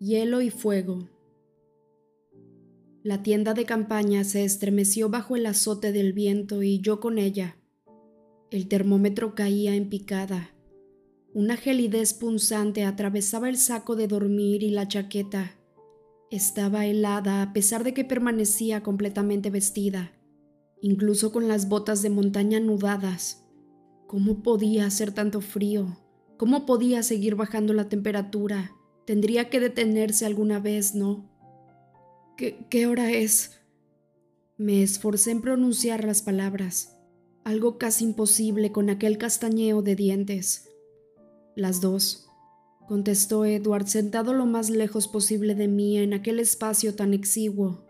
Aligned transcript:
hielo 0.00 0.42
y 0.42 0.50
fuego. 0.50 1.08
La 3.02 3.22
tienda 3.22 3.54
de 3.54 3.64
campaña 3.64 4.22
se 4.22 4.44
estremeció 4.44 5.08
bajo 5.08 5.34
el 5.34 5.46
azote 5.46 5.92
del 5.92 6.12
viento 6.12 6.62
y 6.62 6.80
yo 6.80 7.00
con 7.00 7.18
ella. 7.18 7.56
El 8.50 8.68
termómetro 8.68 9.34
caía 9.34 9.74
en 9.74 9.88
picada. 9.88 10.54
Una 11.34 11.56
gelidez 11.56 12.14
punzante 12.14 12.84
atravesaba 12.84 13.48
el 13.48 13.56
saco 13.56 13.96
de 13.96 14.06
dormir 14.06 14.62
y 14.62 14.70
la 14.70 14.86
chaqueta. 14.86 15.56
Estaba 16.30 16.86
helada 16.86 17.42
a 17.42 17.52
pesar 17.52 17.82
de 17.82 17.92
que 17.92 18.04
permanecía 18.04 18.82
completamente 18.82 19.50
vestida, 19.50 20.12
incluso 20.80 21.32
con 21.32 21.48
las 21.48 21.68
botas 21.68 22.02
de 22.02 22.10
montaña 22.10 22.60
nudadas. 22.60 23.44
¿Cómo 24.06 24.42
podía 24.42 24.86
hacer 24.86 25.12
tanto 25.12 25.40
frío? 25.40 25.98
¿Cómo 26.36 26.66
podía 26.66 27.02
seguir 27.02 27.34
bajando 27.34 27.72
la 27.72 27.88
temperatura? 27.88 28.77
Tendría 29.08 29.48
que 29.48 29.58
detenerse 29.58 30.26
alguna 30.26 30.60
vez, 30.60 30.94
¿no? 30.94 31.24
¿Qué, 32.36 32.86
hora 32.86 33.10
es? 33.10 33.58
Me 34.58 34.82
esforcé 34.82 35.30
en 35.30 35.40
pronunciar 35.40 36.04
las 36.04 36.20
palabras, 36.20 36.94
algo 37.42 37.78
casi 37.78 38.04
imposible 38.04 38.70
con 38.70 38.90
aquel 38.90 39.16
castañeo 39.16 39.80
de 39.80 39.96
dientes. 39.96 40.68
Las 41.56 41.80
dos, 41.80 42.28
contestó 42.86 43.46
Edward 43.46 43.86
sentado 43.86 44.34
lo 44.34 44.44
más 44.44 44.68
lejos 44.68 45.08
posible 45.08 45.54
de 45.54 45.68
mí 45.68 45.96
en 45.96 46.12
aquel 46.12 46.38
espacio 46.38 46.94
tan 46.94 47.14
exiguo, 47.14 47.86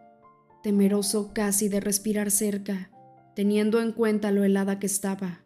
temeroso 0.63 1.33
casi 1.35 1.69
de 1.69 1.81
respirar 1.81 2.31
cerca, 2.31 2.93
teniendo 3.35 3.81
en 3.81 3.91
cuenta 3.91 4.31
lo 4.31 4.45
helada 4.45 4.79
que 4.79 4.87
estaba. 4.87 5.41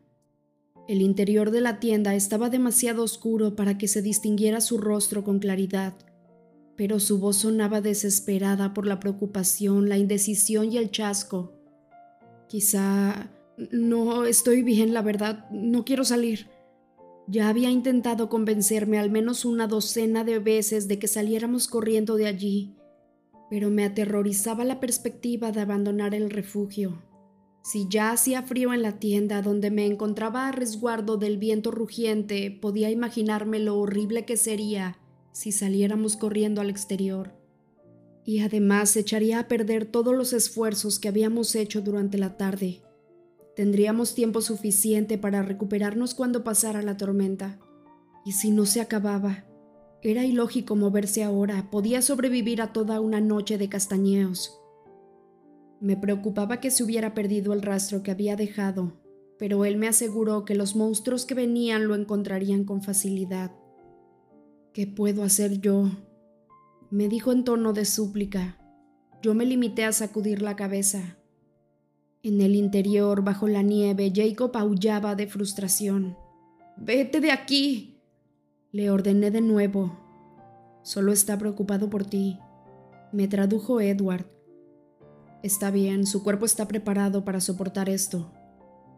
El 0.88 1.00
interior 1.00 1.50
de 1.50 1.60
la 1.60 1.78
tienda 1.78 2.14
estaba 2.14 2.50
demasiado 2.50 3.04
oscuro 3.04 3.54
para 3.54 3.78
que 3.78 3.88
se 3.88 4.02
distinguiera 4.02 4.60
su 4.60 4.78
rostro 4.78 5.22
con 5.22 5.38
claridad, 5.38 5.94
pero 6.76 6.98
su 6.98 7.18
voz 7.18 7.36
sonaba 7.36 7.80
desesperada 7.80 8.74
por 8.74 8.86
la 8.86 8.98
preocupación, 8.98 9.88
la 9.88 9.98
indecisión 9.98 10.72
y 10.72 10.78
el 10.78 10.90
chasco. 10.90 11.52
Quizá... 12.48 13.30
No 13.70 14.24
estoy 14.24 14.62
bien, 14.62 14.94
la 14.94 15.02
verdad, 15.02 15.48
no 15.50 15.84
quiero 15.84 16.04
salir. 16.04 16.48
Ya 17.28 17.48
había 17.48 17.70
intentado 17.70 18.28
convencerme 18.28 18.98
al 18.98 19.10
menos 19.10 19.44
una 19.44 19.66
docena 19.68 20.24
de 20.24 20.38
veces 20.38 20.88
de 20.88 20.98
que 20.98 21.06
saliéramos 21.06 21.68
corriendo 21.68 22.16
de 22.16 22.26
allí, 22.26 22.74
pero 23.50 23.70
me 23.70 23.84
aterrorizaba 23.84 24.64
la 24.64 24.80
perspectiva 24.80 25.52
de 25.52 25.60
abandonar 25.60 26.14
el 26.14 26.30
refugio. 26.30 27.02
Si 27.62 27.86
ya 27.88 28.10
hacía 28.10 28.42
frío 28.42 28.74
en 28.74 28.82
la 28.82 28.98
tienda 28.98 29.40
donde 29.40 29.70
me 29.70 29.86
encontraba 29.86 30.48
a 30.48 30.52
resguardo 30.52 31.16
del 31.16 31.38
viento 31.38 31.70
rugiente, 31.70 32.50
podía 32.50 32.90
imaginarme 32.90 33.60
lo 33.60 33.78
horrible 33.78 34.24
que 34.24 34.36
sería 34.36 34.98
si 35.30 35.52
saliéramos 35.52 36.16
corriendo 36.16 36.60
al 36.60 36.70
exterior. 36.70 37.34
Y 38.24 38.40
además 38.40 38.96
echaría 38.96 39.38
a 39.38 39.48
perder 39.48 39.86
todos 39.86 40.14
los 40.14 40.32
esfuerzos 40.32 40.98
que 40.98 41.08
habíamos 41.08 41.54
hecho 41.54 41.80
durante 41.80 42.18
la 42.18 42.36
tarde. 42.36 42.82
Tendríamos 43.54 44.14
tiempo 44.14 44.40
suficiente 44.40 45.16
para 45.16 45.42
recuperarnos 45.42 46.14
cuando 46.14 46.42
pasara 46.44 46.82
la 46.82 46.96
tormenta. 46.96 47.60
Y 48.24 48.32
si 48.32 48.50
no 48.50 48.66
se 48.66 48.80
acababa, 48.80 49.44
era 50.02 50.24
ilógico 50.24 50.74
moverse 50.74 51.22
ahora, 51.22 51.70
podía 51.70 52.02
sobrevivir 52.02 52.60
a 52.60 52.72
toda 52.72 53.00
una 53.00 53.20
noche 53.20 53.56
de 53.56 53.68
castañeos. 53.68 54.61
Me 55.82 55.96
preocupaba 55.96 56.60
que 56.60 56.70
se 56.70 56.84
hubiera 56.84 57.12
perdido 57.12 57.52
el 57.52 57.60
rastro 57.60 58.04
que 58.04 58.12
había 58.12 58.36
dejado, 58.36 58.92
pero 59.36 59.64
él 59.64 59.76
me 59.76 59.88
aseguró 59.88 60.44
que 60.44 60.54
los 60.54 60.76
monstruos 60.76 61.26
que 61.26 61.34
venían 61.34 61.88
lo 61.88 61.96
encontrarían 61.96 62.62
con 62.62 62.82
facilidad. 62.82 63.50
¿Qué 64.72 64.86
puedo 64.86 65.24
hacer 65.24 65.60
yo? 65.60 65.90
me 66.92 67.08
dijo 67.08 67.32
en 67.32 67.42
tono 67.42 67.72
de 67.72 67.84
súplica. 67.84 68.58
Yo 69.22 69.34
me 69.34 69.44
limité 69.44 69.84
a 69.84 69.90
sacudir 69.90 70.40
la 70.40 70.54
cabeza. 70.54 71.18
En 72.22 72.40
el 72.40 72.54
interior, 72.54 73.24
bajo 73.24 73.48
la 73.48 73.62
nieve, 73.62 74.12
Jacob 74.14 74.56
aullaba 74.56 75.16
de 75.16 75.26
frustración. 75.26 76.16
Vete 76.76 77.20
de 77.20 77.32
aquí. 77.32 77.98
Le 78.70 78.88
ordené 78.88 79.32
de 79.32 79.40
nuevo. 79.40 79.98
Solo 80.84 81.10
está 81.10 81.38
preocupado 81.38 81.90
por 81.90 82.04
ti, 82.04 82.38
me 83.10 83.26
tradujo 83.26 83.80
Edward. 83.80 84.26
Está 85.42 85.70
bien, 85.70 86.06
su 86.06 86.22
cuerpo 86.22 86.46
está 86.46 86.68
preparado 86.68 87.24
para 87.24 87.40
soportar 87.40 87.88
esto. 87.88 88.32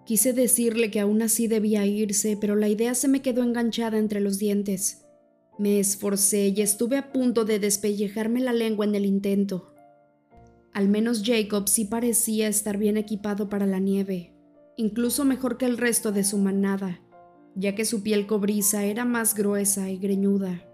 Quise 0.04 0.34
decirle 0.34 0.90
que 0.90 1.00
aún 1.00 1.22
así 1.22 1.46
debía 1.46 1.86
irse, 1.86 2.36
pero 2.38 2.54
la 2.56 2.68
idea 2.68 2.94
se 2.94 3.08
me 3.08 3.22
quedó 3.22 3.42
enganchada 3.42 3.98
entre 3.98 4.20
los 4.20 4.38
dientes. 4.38 5.06
Me 5.58 5.80
esforcé 5.80 6.48
y 6.48 6.60
estuve 6.60 6.98
a 6.98 7.12
punto 7.12 7.46
de 7.46 7.58
despellejarme 7.58 8.40
la 8.40 8.52
lengua 8.52 8.84
en 8.84 8.94
el 8.94 9.06
intento. 9.06 9.74
Al 10.74 10.88
menos 10.88 11.22
Jacob 11.24 11.68
sí 11.68 11.86
parecía 11.86 12.48
estar 12.48 12.76
bien 12.76 12.98
equipado 12.98 13.48
para 13.48 13.64
la 13.64 13.78
nieve, 13.78 14.34
incluso 14.76 15.24
mejor 15.24 15.56
que 15.56 15.64
el 15.64 15.78
resto 15.78 16.12
de 16.12 16.24
su 16.24 16.36
manada, 16.36 17.00
ya 17.54 17.74
que 17.74 17.84
su 17.84 18.02
piel 18.02 18.26
cobriza 18.26 18.84
era 18.84 19.04
más 19.04 19.34
gruesa 19.34 19.88
y 19.88 19.96
greñuda. 19.96 20.68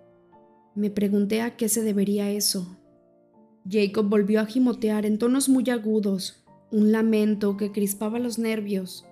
Me 0.75 0.91
pregunté 0.91 1.43
a 1.43 1.57
qué 1.57 1.69
se 1.69 1.83
debería 1.83 2.31
eso. 2.31 2.80
Jacob 3.69 4.09
volvió 4.09 4.41
a 4.41 4.47
gimotear 4.47 5.07
en 5.07 5.19
tonos 5.19 5.49
muy 5.49 5.69
agudos, 5.71 6.45
un 6.71 6.93
lamento 6.93 7.57
que 7.57 7.73
crispaba 7.73 8.19
los 8.19 8.39
nervios. 8.39 9.07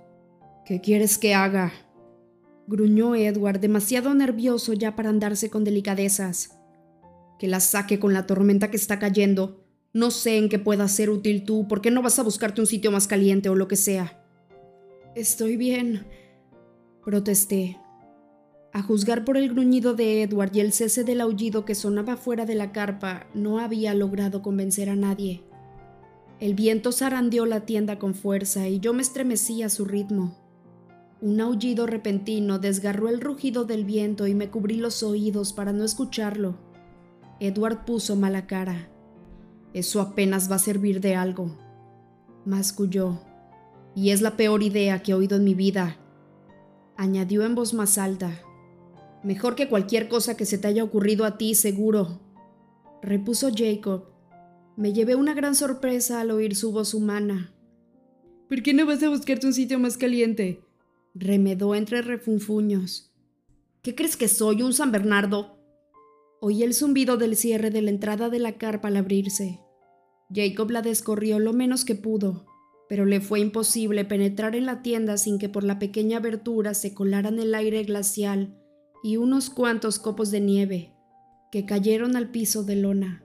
¿Qué 0.65 0.81
quieres 0.81 1.19
que 1.19 1.35
haga? 1.35 1.73
gruñó 2.67 3.15
Edward, 3.15 3.61
demasiado 3.61 4.15
nervioso 4.15 4.75
ya 4.75 4.95
para 4.95 5.09
andarse 5.09 5.49
con 5.49 5.65
delicadezas. 5.65 6.59
Que 7.39 7.49
la 7.49 7.61
saque 7.61 7.99
con 7.99 8.13
la 8.13 8.27
tormenta 8.27 8.71
que 8.71 8.77
está 8.77 8.99
cayendo. 8.99 9.65
No 9.95 10.11
sé 10.11 10.37
en 10.37 10.51
qué 10.51 10.59
pueda 10.59 10.87
ser 10.87 11.09
útil 11.09 11.45
tú, 11.45 11.67
¿por 11.67 11.81
qué 11.81 11.91
no 11.91 12.03
vas 12.03 12.19
a 12.19 12.23
buscarte 12.23 12.61
un 12.61 12.67
sitio 12.67 12.91
más 12.91 13.07
caliente 13.07 13.49
o 13.49 13.55
lo 13.55 13.69
que 13.69 13.77
sea? 13.77 14.23
Estoy 15.15 15.57
bien, 15.57 16.07
protesté. 17.03 17.79
A 18.73 18.83
juzgar 18.83 19.25
por 19.25 19.37
el 19.37 19.49
gruñido 19.49 19.95
de 19.95 20.23
Edward 20.23 20.55
y 20.55 20.61
el 20.61 20.73
cese 20.73 21.03
del 21.05 21.21
aullido 21.21 21.65
que 21.65 21.75
sonaba 21.75 22.17
fuera 22.17 22.45
de 22.45 22.55
la 22.55 22.73
carpa, 22.73 23.27
no 23.35 23.59
había 23.59 23.95
logrado 23.95 24.43
convencer 24.43 24.91
a 24.91 24.97
nadie. 24.97 25.43
El 26.39 26.55
viento 26.55 26.93
zarandeó 26.93 27.47
la 27.47 27.67
tienda 27.67 27.99
con 27.99 28.15
fuerza 28.15 28.69
y 28.69 28.79
yo 28.79 28.93
me 28.93 29.03
estremecí 29.03 29.63
a 29.63 29.69
su 29.69 29.85
ritmo. 29.85 30.37
Un 31.21 31.41
aullido 31.41 31.87
repentino 31.87 32.61
desgarró 32.61 33.09
el 33.09 33.21
rugido 33.21 33.65
del 33.65 33.85
viento 33.85 34.29
y 34.29 34.35
me 34.35 34.51
cubrí 34.51 34.77
los 34.77 35.03
oídos 35.03 35.53
para 35.53 35.73
no 35.73 35.85
escucharlo. 35.85 36.57
Edward 37.41 37.85
puso 37.85 38.15
mala 38.15 38.47
cara. 38.47 38.89
Eso 39.73 40.01
apenas 40.01 40.51
va 40.51 40.57
a 40.57 40.61
servir 40.61 41.01
de 41.01 41.17
algo. 41.17 41.57
Masculló. 42.45 43.21
Y 43.97 44.11
es 44.11 44.23
la 44.23 44.37
peor 44.37 44.63
idea 44.63 45.03
que 45.03 45.11
he 45.11 45.15
oído 45.15 45.37
en 45.37 45.45
mi 45.45 45.55
vida. 45.55 45.97
Añadió 46.97 47.45
en 47.45 47.57
voz 47.57 47.75
más 47.75 47.99
alta. 47.99 48.41
Mejor 49.23 49.57
que 49.57 49.69
cualquier 49.69 50.09
cosa 50.09 50.37
que 50.37 50.47
se 50.47 50.59
te 50.59 50.69
haya 50.69 50.85
ocurrido 50.85 51.25
a 51.25 51.39
ti, 51.39 51.55
seguro, 51.55 52.21
repuso 53.03 53.51
Jacob. 53.55 54.05
Me 54.77 54.93
llevé 54.93 55.17
una 55.17 55.35
gran 55.35 55.57
sorpresa 55.57 56.21
al 56.21 56.31
oír 56.31 56.55
su 56.55 56.71
voz 56.71 56.95
humana. 56.95 57.53
¿Por 58.49 58.63
qué 58.63 58.73
no 58.73 58.87
vas 58.87 59.03
a 59.03 59.09
buscarte 59.09 59.47
un 59.47 59.53
sitio 59.53 59.79
más 59.79 59.97
caliente? 59.97 60.63
remedó 61.15 61.75
entre 61.75 62.01
refunfuños. 62.01 63.13
¿Qué 63.83 63.97
crees 63.97 64.17
que 64.17 64.29
soy, 64.29 64.63
un 64.63 64.73
San 64.73 64.93
Bernardo? 64.93 65.59
Oí 66.41 66.63
el 66.63 66.75
zumbido 66.75 67.17
del 67.17 67.35
cierre 67.35 67.71
de 67.71 67.83
la 67.83 67.91
entrada 67.91 68.29
de 68.29 68.39
la 68.39 68.57
carpa 68.57 68.89
al 68.89 68.97
abrirse. 68.97 69.61
Jacob 70.33 70.71
la 70.71 70.83
descorrió 70.83 71.41
lo 71.41 71.53
menos 71.53 71.85
que 71.85 71.97
pudo, 71.97 72.47
pero 72.89 73.05
le 73.05 73.21
fue 73.21 73.41
imposible 73.41 74.05
penetrar 74.05 74.55
en 74.55 74.67
la 74.67 74.83
tienda 74.83 75.17
sin 75.17 75.39
que 75.39 75.49
por 75.49 75.65
la 75.65 75.81
pequeña 75.81 76.19
abertura 76.19 76.75
se 76.75 76.95
colaran 76.95 77.41
el 77.41 77.55
aire 77.55 77.83
glacial 77.83 78.55
y 79.03 79.17
unos 79.17 79.51
cuantos 79.51 79.99
copos 79.99 80.31
de 80.31 80.41
nieve 80.41 80.95
que 81.51 81.65
cayeron 81.65 82.17
al 82.17 82.31
piso 82.31 82.63
de 82.63 82.77
lona. 82.77 83.25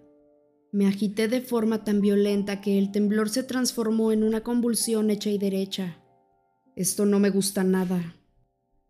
Me 0.71 0.87
agité 0.87 1.27
de 1.27 1.41
forma 1.41 1.83
tan 1.83 2.01
violenta 2.01 2.61
que 2.61 2.79
el 2.79 2.91
temblor 2.91 3.29
se 3.29 3.43
transformó 3.43 4.11
en 4.11 4.23
una 4.23 4.41
convulsión 4.41 5.09
hecha 5.09 5.29
y 5.29 5.37
derecha. 5.37 5.99
Esto 6.75 7.05
no 7.05 7.19
me 7.19 7.29
gusta 7.29 7.63
nada, 7.63 8.15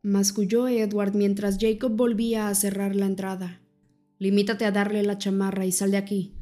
masculló 0.02 0.68
Edward 0.68 1.16
mientras 1.16 1.58
Jacob 1.60 1.94
volvía 1.96 2.48
a 2.48 2.56
cerrar 2.56 2.96
la 2.96 3.06
entrada. 3.06 3.62
Limítate 4.20 4.66
a 4.66 4.72
darle 4.72 5.04
la 5.04 5.18
chamarra 5.18 5.66
y 5.66 5.72
sal 5.72 5.92
de 5.92 5.98
aquí. 5.98 6.38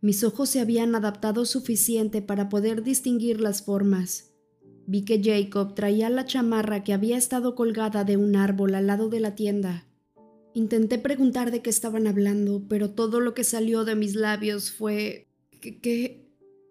Mis 0.00 0.22
ojos 0.24 0.50
se 0.50 0.60
habían 0.60 0.94
adaptado 0.94 1.46
suficiente 1.46 2.20
para 2.20 2.50
poder 2.50 2.82
distinguir 2.82 3.40
las 3.40 3.62
formas. 3.62 4.33
Vi 4.86 5.04
que 5.04 5.20
Jacob 5.22 5.74
traía 5.74 6.10
la 6.10 6.26
chamarra 6.26 6.84
que 6.84 6.92
había 6.92 7.16
estado 7.16 7.54
colgada 7.54 8.04
de 8.04 8.16
un 8.16 8.36
árbol 8.36 8.74
al 8.74 8.86
lado 8.86 9.08
de 9.08 9.20
la 9.20 9.34
tienda. 9.34 9.86
Intenté 10.52 10.98
preguntar 10.98 11.50
de 11.50 11.62
qué 11.62 11.70
estaban 11.70 12.06
hablando, 12.06 12.62
pero 12.68 12.90
todo 12.90 13.20
lo 13.20 13.34
que 13.34 13.44
salió 13.44 13.84
de 13.84 13.94
mis 13.94 14.14
labios 14.14 14.70
fue... 14.70 15.26
¿Qué? 15.60 16.24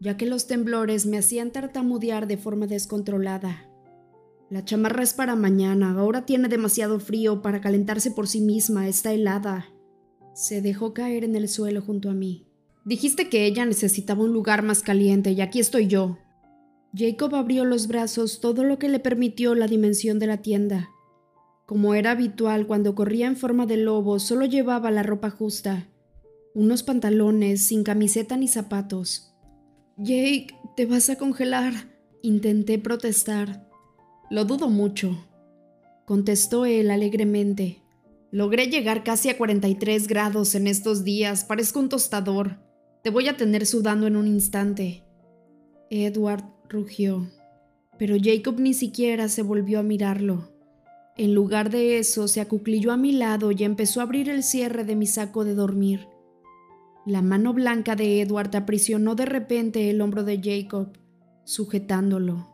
ya 0.03 0.17
que 0.17 0.25
los 0.25 0.47
temblores 0.47 1.05
me 1.05 1.17
hacían 1.17 1.51
tartamudear 1.51 2.27
de 2.27 2.37
forma 2.37 2.67
descontrolada. 2.67 3.69
La 4.49 4.65
chamarra 4.65 5.01
es 5.01 5.13
para 5.13 5.35
mañana, 5.37 5.91
ahora 5.97 6.25
tiene 6.25 6.49
demasiado 6.49 6.99
frío 6.99 7.41
para 7.41 7.61
calentarse 7.61 8.11
por 8.11 8.27
sí 8.27 8.41
misma, 8.41 8.89
está 8.89 9.13
helada. 9.13 9.73
Se 10.35 10.61
dejó 10.61 10.93
caer 10.93 11.23
en 11.23 11.37
el 11.37 11.47
suelo 11.47 11.81
junto 11.81 12.09
a 12.09 12.13
mí. 12.13 12.45
Dijiste 12.83 13.29
que 13.29 13.45
ella 13.45 13.65
necesitaba 13.65 14.25
un 14.25 14.33
lugar 14.33 14.61
más 14.61 14.83
caliente 14.83 15.31
y 15.31 15.39
aquí 15.39 15.61
estoy 15.61 15.87
yo. 15.87 16.17
Jacob 16.95 17.33
abrió 17.35 17.65
los 17.65 17.87
brazos 17.87 18.39
todo 18.39 18.63
lo 18.63 18.77
que 18.77 18.87
le 18.87 18.99
permitió 18.99 19.55
la 19.55 19.67
dimensión 19.67 20.19
de 20.19 20.27
la 20.27 20.37
tienda. 20.37 20.89
Como 21.65 21.95
era 21.95 22.11
habitual 22.11 22.67
cuando 22.67 22.93
corría 22.93 23.25
en 23.25 23.35
forma 23.35 23.65
de 23.65 23.77
lobo, 23.77 24.19
solo 24.19 24.45
llevaba 24.45 24.91
la 24.91 25.01
ropa 25.01 25.31
justa, 25.31 25.89
unos 26.53 26.83
pantalones 26.83 27.65
sin 27.65 27.83
camiseta 27.83 28.37
ni 28.37 28.47
zapatos. 28.47 29.33
Jake, 29.97 30.47
te 30.75 30.85
vas 30.85 31.09
a 31.09 31.17
congelar. 31.17 31.73
Intenté 32.21 32.79
protestar. 32.79 33.67
Lo 34.29 34.45
dudo 34.45 34.69
mucho, 34.69 35.27
contestó 36.05 36.65
él 36.65 36.91
alegremente. 36.91 37.81
Logré 38.31 38.67
llegar 38.67 39.03
casi 39.03 39.29
a 39.29 39.37
43 39.37 40.07
grados 40.07 40.55
en 40.55 40.67
estos 40.67 41.03
días, 41.03 41.43
parezco 41.43 41.79
un 41.79 41.89
tostador. 41.89 42.59
Te 43.03 43.09
voy 43.09 43.27
a 43.27 43.37
tener 43.37 43.65
sudando 43.65 44.07
en 44.07 44.15
un 44.15 44.27
instante. 44.27 45.03
Edward 45.89 46.52
rugió, 46.69 47.27
pero 47.97 48.15
Jacob 48.21 48.59
ni 48.59 48.73
siquiera 48.73 49.29
se 49.29 49.41
volvió 49.41 49.79
a 49.79 49.83
mirarlo. 49.83 50.49
En 51.15 51.35
lugar 51.35 51.69
de 51.69 51.99
eso, 51.99 52.27
se 52.27 52.41
acuclilló 52.41 52.91
a 52.91 52.97
mi 52.97 53.11
lado 53.11 53.51
y 53.51 53.63
empezó 53.63 53.99
a 53.99 54.03
abrir 54.03 54.29
el 54.29 54.41
cierre 54.41 54.83
de 54.83 54.95
mi 54.95 55.05
saco 55.05 55.43
de 55.43 55.53
dormir. 55.53 56.07
La 57.05 57.21
mano 57.21 57.53
blanca 57.53 57.95
de 57.95 58.21
Edward 58.21 58.55
aprisionó 58.55 59.13
de 59.15 59.25
repente 59.25 59.89
el 59.89 60.01
hombro 60.01 60.23
de 60.23 60.41
Jacob, 60.41 60.97
sujetándolo. 61.43 62.49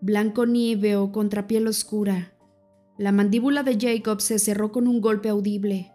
Blanco 0.00 0.46
níveo 0.46 1.12
contra 1.12 1.46
piel 1.46 1.68
oscura. 1.68 2.32
La 2.98 3.12
mandíbula 3.12 3.62
de 3.62 3.78
Jacob 3.78 4.20
se 4.20 4.38
cerró 4.38 4.72
con 4.72 4.88
un 4.88 5.00
golpe 5.00 5.28
audible. 5.28 5.92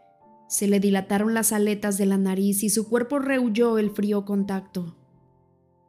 Se 0.47 0.67
le 0.67 0.79
dilataron 0.79 1.33
las 1.33 1.51
aletas 1.51 1.97
de 1.97 2.05
la 2.05 2.17
nariz 2.17 2.63
y 2.63 2.69
su 2.69 2.87
cuerpo 2.87 3.19
rehuyó 3.19 3.77
el 3.77 3.89
frío 3.89 4.23
contacto. 4.23 4.95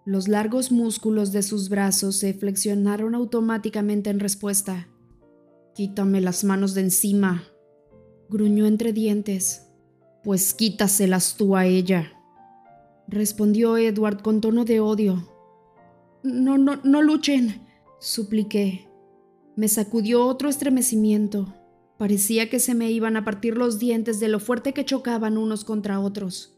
Los 0.09 0.27
largos 0.27 0.73
músculos 0.73 1.33
de 1.33 1.43
sus 1.43 1.69
brazos 1.69 2.17
se 2.17 2.33
flexionaron 2.33 3.15
automáticamente 3.15 4.09
en 4.09 4.21
respuesta. 4.21 4.89
Quítame 5.75 6.23
las 6.23 6.45
manos 6.45 6.73
de 6.73 6.81
encima, 6.81 7.45
gruñó 8.31 8.65
entre 8.65 8.95
dientes. 8.95 9.67
Pues 10.25 10.55
quítaselas 10.55 11.37
tú 11.37 11.57
a 11.57 11.67
ella, 11.67 12.11
respondió 13.07 13.77
Edward 13.77 14.23
con 14.23 14.41
tono 14.41 14.65
de 14.65 14.81
odio. 14.81 15.29
No, 16.23 16.57
no, 16.57 16.81
no 16.85 17.03
luchen, 17.03 17.67
supliqué. 18.01 18.89
Me 19.57 19.69
sacudió 19.69 20.25
otro 20.25 20.49
estremecimiento. 20.49 21.55
Parecía 21.99 22.49
que 22.49 22.61
se 22.61 22.75
me 22.75 22.91
iban 22.91 23.19
a 23.19 23.27
partir 23.27 23.59
los 23.59 23.79
dientes 23.79 24.21
de 24.21 24.29
lo 24.29 24.41
fuerte 24.41 24.73
que 24.73 24.87
chocaban 24.87 25.37
unos 25.37 25.67
contra 25.67 26.01
otros. 26.01 26.58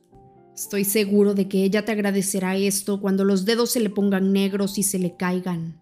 Estoy 0.61 0.85
seguro 0.85 1.33
de 1.33 1.49
que 1.49 1.65
ella 1.65 1.87
te 1.87 1.93
agradecerá 1.93 2.55
esto 2.55 3.01
cuando 3.01 3.25
los 3.25 3.47
dedos 3.47 3.71
se 3.71 3.81
le 3.81 3.89
pongan 3.89 4.35
negros 4.35 4.77
y 4.77 4.83
se 4.83 4.99
le 4.99 5.17
caigan, 5.17 5.81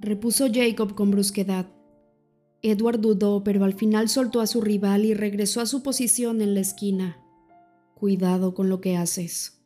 repuso 0.00 0.46
Jacob 0.50 0.94
con 0.94 1.10
brusquedad. 1.10 1.66
Edward 2.62 3.00
dudó, 3.00 3.44
pero 3.44 3.64
al 3.64 3.74
final 3.74 4.08
soltó 4.08 4.40
a 4.40 4.46
su 4.46 4.62
rival 4.62 5.04
y 5.04 5.12
regresó 5.12 5.60
a 5.60 5.66
su 5.66 5.82
posición 5.82 6.40
en 6.40 6.54
la 6.54 6.60
esquina. 6.60 7.18
Cuidado 7.94 8.54
con 8.54 8.70
lo 8.70 8.80
que 8.80 8.96
haces, 8.96 9.60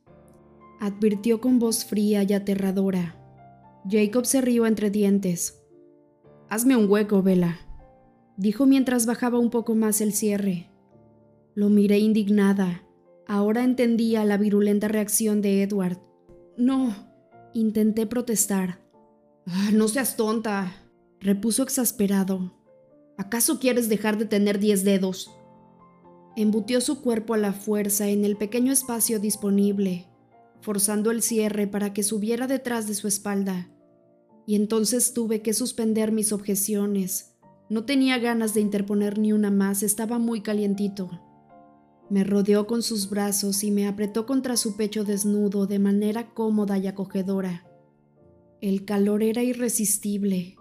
advirtió 0.81 1.41
con 1.41 1.61
voz 1.61 1.85
fría 1.85 2.25
y 2.25 2.33
aterradora. 2.33 3.15
Jacob 3.88 4.27
se 4.27 4.41
rió 4.41 4.67
entre 4.67 4.91
dientes. 4.91 5.62
Hazme 6.49 6.75
un 6.75 6.91
hueco, 6.91 7.23
Vela, 7.23 7.61
dijo 8.37 8.67
mientras 8.67 9.06
bajaba 9.06 9.38
un 9.38 9.50
poco 9.50 9.77
más 9.77 10.00
el 10.00 10.12
cierre. 10.12 10.69
Lo 11.55 11.69
miré 11.69 12.00
indignada. 12.00 12.81
Ahora 13.32 13.64
entendía 13.64 14.26
la 14.26 14.37
virulenta 14.37 14.88
reacción 14.88 15.40
de 15.40 15.62
Edward. 15.62 15.96
No, 16.58 16.94
intenté 17.55 18.06
protestar. 18.06 18.84
Ah, 19.46 19.70
no 19.73 19.88
seas 19.88 20.17
tonta, 20.17 20.70
repuso 21.19 21.62
exasperado. 21.62 22.52
¿Acaso 23.17 23.58
quieres 23.58 23.88
dejar 23.88 24.19
de 24.19 24.26
tener 24.26 24.58
diez 24.58 24.84
dedos? 24.84 25.31
Embutió 26.37 26.82
su 26.82 27.00
cuerpo 27.00 27.32
a 27.32 27.38
la 27.38 27.55
fuerza 27.55 28.06
en 28.06 28.26
el 28.26 28.37
pequeño 28.37 28.70
espacio 28.70 29.19
disponible, 29.19 30.08
forzando 30.61 31.11
el 31.11 31.23
cierre 31.23 31.67
para 31.67 31.94
que 31.94 32.02
subiera 32.02 32.46
detrás 32.46 32.87
de 32.87 32.93
su 32.93 33.08
espalda. 33.08 33.70
Y 34.46 34.56
entonces 34.56 35.14
tuve 35.14 35.40
que 35.40 35.55
suspender 35.55 36.12
mis 36.12 36.35
objeciones. 36.35 37.35
No 37.70 37.87
tenía 37.87 38.19
ganas 38.19 38.52
de 38.52 38.61
interponer 38.61 39.19
ni 39.19 39.32
una 39.32 39.50
más, 39.50 39.82
estaba 39.82 40.19
muy 40.19 40.43
calientito. 40.43 41.31
Me 42.12 42.25
rodeó 42.25 42.67
con 42.67 42.82
sus 42.82 43.09
brazos 43.09 43.64
y 43.64 43.70
me 43.70 43.88
apretó 43.88 44.26
contra 44.26 44.59
su 44.59 44.76
pecho 44.76 45.03
desnudo 45.03 45.67
de 45.67 45.79
manera 45.79 46.35
cómoda 46.35 46.76
y 46.76 46.87
acogedora. 46.87 47.64
El 48.61 48.85
calor 48.85 49.23
era 49.23 49.43
irresistible, 49.43 50.56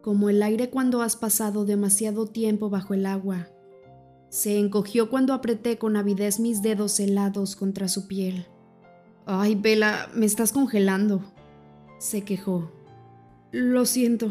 como 0.00 0.30
el 0.30 0.44
aire 0.44 0.70
cuando 0.70 1.02
has 1.02 1.16
pasado 1.16 1.64
demasiado 1.64 2.28
tiempo 2.28 2.70
bajo 2.70 2.94
el 2.94 3.04
agua. 3.04 3.48
Se 4.28 4.60
encogió 4.60 5.10
cuando 5.10 5.34
apreté 5.34 5.76
con 5.76 5.96
avidez 5.96 6.38
mis 6.38 6.62
dedos 6.62 7.00
helados 7.00 7.56
contra 7.56 7.88
su 7.88 8.06
piel. 8.06 8.46
Ay, 9.24 9.56
Bella, 9.56 10.08
me 10.14 10.24
estás 10.24 10.52
congelando, 10.52 11.24
se 11.98 12.22
quejó. 12.22 12.70
Lo 13.50 13.86
siento, 13.86 14.30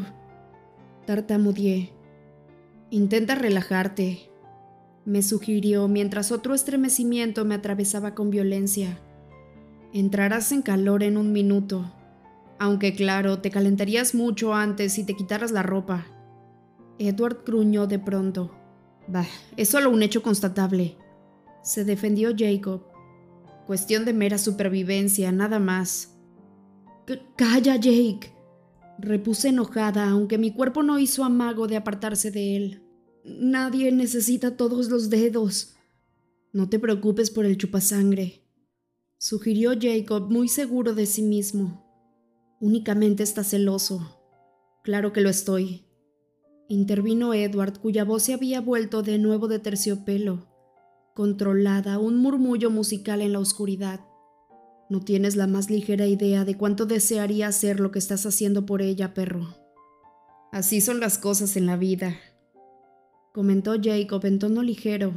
tartamudeé. 1.06 1.92
Intenta 2.92 3.36
relajarte, 3.36 4.30
me 5.06 5.22
sugirió 5.22 5.88
mientras 5.88 6.32
otro 6.32 6.56
estremecimiento 6.56 7.46
me 7.46 7.56
atravesaba 7.56 8.16
con 8.16 8.32
violencia. 8.32 9.00
Entrarás 9.94 10.52
en 10.52 10.62
calor 10.62 11.04
en 11.04 11.16
un 11.16 11.32
minuto, 11.32 11.92
aunque 12.58 12.96
claro, 12.96 13.40
te 13.40 13.52
calentarías 13.52 14.16
mucho 14.16 14.54
antes 14.54 14.94
si 14.94 15.04
te 15.04 15.16
quitaras 15.16 15.52
la 15.52 15.64
ropa. 15.64 16.08
Edward 16.98 17.44
gruñó 17.46 17.88
de 17.88 18.00
pronto. 18.00 18.52
Bah, 19.08 19.28
es 19.58 19.70
solo 19.70 19.90
un 19.90 20.02
hecho 20.02 20.24
constatable. 20.24 20.98
Se 21.62 21.84
defendió 21.84 22.32
Jacob. 22.36 22.84
Cuestión 23.68 24.06
de 24.06 24.14
mera 24.14 24.38
supervivencia, 24.38 25.32
nada 25.32 25.60
más. 25.60 26.18
calla, 27.36 27.76
Jake. 27.76 28.34
Repuse 28.98 29.50
enojada, 29.50 30.10
aunque 30.10 30.38
mi 30.38 30.54
cuerpo 30.54 30.82
no 30.82 31.00
hizo 31.00 31.26
amago 31.26 31.68
de 31.68 31.76
apartarse 31.76 32.32
de 32.32 32.56
él. 32.56 32.85
Nadie 33.28 33.92
necesita 33.92 34.56
todos 34.56 34.90
los 34.90 35.10
dedos. 35.10 35.74
No 36.54 36.70
te 36.70 36.78
preocupes 36.78 37.32
por 37.32 37.46
el 37.46 37.58
chupasangre, 37.58 38.44
sugirió 39.18 39.72
Jacob 39.82 40.30
muy 40.32 40.48
seguro 40.48 40.94
de 40.94 41.08
sí 41.08 41.24
mismo. 41.24 41.84
Únicamente 42.62 43.24
está 43.24 43.44
celoso. 43.44 44.22
Claro 44.84 45.12
que 45.12 45.22
lo 45.22 45.30
estoy. 45.30 45.86
Intervino 46.70 47.34
Edward, 47.34 47.80
cuya 47.80 48.06
voz 48.06 48.22
se 48.22 48.36
había 48.36 48.62
vuelto 48.62 49.02
de 49.02 49.18
nuevo 49.18 49.48
de 49.48 49.58
terciopelo, 49.58 50.46
controlada, 51.16 51.98
un 51.98 52.18
murmullo 52.18 52.70
musical 52.70 53.24
en 53.24 53.34
la 53.34 53.40
oscuridad. 53.40 54.02
No 54.88 55.00
tienes 55.00 55.36
la 55.36 55.48
más 55.48 55.72
ligera 55.72 56.06
idea 56.06 56.46
de 56.46 56.58
cuánto 56.58 56.86
desearía 56.86 57.48
hacer 57.48 57.80
lo 57.80 57.90
que 57.90 57.98
estás 57.98 58.28
haciendo 58.28 58.68
por 58.68 58.84
ella, 58.84 59.16
perro. 59.16 59.56
Así 60.52 60.80
son 60.80 61.00
las 61.00 61.18
cosas 61.18 61.58
en 61.58 61.66
la 61.66 61.76
vida, 61.76 62.16
comentó 63.36 63.76
Jacob 63.84 64.26
en 64.26 64.40
tono 64.40 64.64
ligero, 64.64 65.12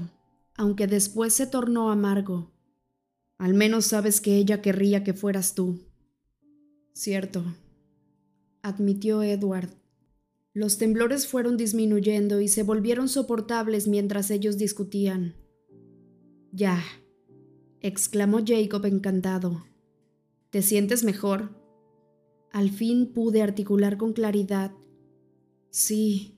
aunque 0.56 0.88
después 0.88 1.32
se 1.34 1.46
tornó 1.46 1.92
amargo. 1.92 2.50
Al 3.38 3.54
menos 3.54 3.84
sabes 3.84 4.20
que 4.20 4.34
ella 4.34 4.60
querría 4.60 5.04
que 5.04 5.14
fueras 5.14 5.54
tú. 5.54 5.78
Cierto, 6.92 7.44
admitió 8.60 9.22
Edward. 9.22 9.70
Los 10.52 10.78
temblores 10.78 11.28
fueron 11.28 11.56
disminuyendo 11.56 12.40
y 12.40 12.48
se 12.48 12.64
volvieron 12.64 13.08
soportables 13.08 13.86
mientras 13.86 14.32
ellos 14.32 14.58
discutían. 14.58 15.36
Ya, 16.50 16.82
exclamó 17.80 18.40
Jacob 18.44 18.84
encantado. 18.86 19.64
¿Te 20.50 20.62
sientes 20.62 21.04
mejor? 21.04 21.54
Al 22.50 22.70
fin 22.70 23.12
pude 23.12 23.42
articular 23.42 23.96
con 23.96 24.12
claridad. 24.12 24.72
Sí. 25.70 26.37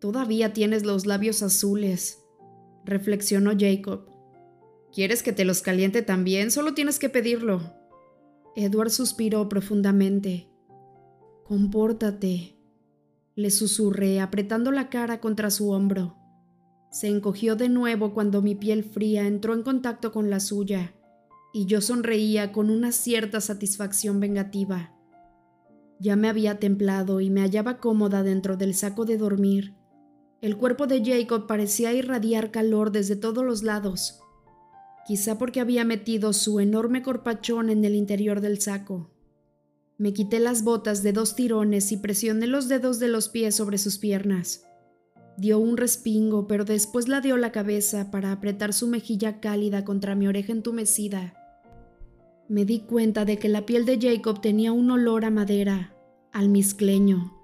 Todavía 0.00 0.52
tienes 0.52 0.84
los 0.84 1.06
labios 1.06 1.42
azules, 1.42 2.24
reflexionó 2.84 3.52
Jacob. 3.58 4.08
¿Quieres 4.92 5.22
que 5.22 5.32
te 5.32 5.44
los 5.44 5.60
caliente 5.60 6.02
también? 6.02 6.50
Solo 6.50 6.74
tienes 6.74 6.98
que 6.98 7.08
pedirlo. 7.08 7.74
Edward 8.56 8.90
suspiró 8.90 9.48
profundamente. 9.48 10.48
Compórtate, 11.44 12.58
le 13.38 13.50
susurré, 13.50 14.20
apretando 14.20 14.72
la 14.72 14.88
cara 14.88 15.20
contra 15.20 15.50
su 15.50 15.70
hombro. 15.70 16.16
Se 16.90 17.06
encogió 17.06 17.54
de 17.54 17.68
nuevo 17.68 18.12
cuando 18.12 18.42
mi 18.42 18.54
piel 18.54 18.82
fría 18.82 19.26
entró 19.26 19.54
en 19.54 19.62
contacto 19.62 20.10
con 20.10 20.28
la 20.28 20.40
suya, 20.40 20.94
y 21.52 21.66
yo 21.66 21.80
sonreía 21.80 22.50
con 22.50 22.68
una 22.70 22.92
cierta 22.92 23.40
satisfacción 23.40 24.20
vengativa. 24.20 24.92
Ya 26.00 26.16
me 26.16 26.28
había 26.28 26.58
templado 26.58 27.20
y 27.20 27.30
me 27.30 27.40
hallaba 27.40 27.78
cómoda 27.78 28.22
dentro 28.22 28.56
del 28.56 28.74
saco 28.74 29.04
de 29.04 29.18
dormir. 29.18 29.74
El 30.40 30.56
cuerpo 30.56 30.86
de 30.86 31.04
Jacob 31.04 31.48
parecía 31.48 31.92
irradiar 31.92 32.52
calor 32.52 32.92
desde 32.92 33.16
todos 33.16 33.44
los 33.44 33.62
lados. 33.62 34.20
quizá 35.06 35.38
porque 35.38 35.60
había 35.60 35.86
metido 35.86 36.34
su 36.34 36.60
enorme 36.60 37.02
corpachón 37.02 37.70
en 37.70 37.82
el 37.86 37.94
interior 37.94 38.42
del 38.42 38.60
saco. 38.60 39.10
Me 39.96 40.12
quité 40.12 40.38
las 40.38 40.64
botas 40.64 41.02
de 41.02 41.14
dos 41.14 41.34
tirones 41.34 41.92
y 41.92 41.96
presioné 41.96 42.46
los 42.46 42.68
dedos 42.68 42.98
de 42.98 43.08
los 43.08 43.30
pies 43.30 43.54
sobre 43.54 43.78
sus 43.78 43.96
piernas. 43.96 44.66
Dio 45.38 45.58
un 45.60 45.78
respingo, 45.78 46.46
pero 46.46 46.66
después 46.66 47.08
la 47.08 47.22
dio 47.22 47.38
la 47.38 47.52
cabeza 47.52 48.10
para 48.10 48.32
apretar 48.32 48.74
su 48.74 48.86
mejilla 48.86 49.40
cálida 49.40 49.82
contra 49.86 50.14
mi 50.14 50.28
oreja 50.28 50.52
entumecida. 50.52 51.32
Me 52.50 52.66
di 52.66 52.80
cuenta 52.80 53.24
de 53.24 53.38
que 53.38 53.48
la 53.48 53.64
piel 53.64 53.86
de 53.86 53.98
Jacob 53.98 54.42
tenía 54.42 54.72
un 54.72 54.90
olor 54.90 55.24
a 55.24 55.30
madera, 55.30 55.96
almizcleño, 56.32 57.37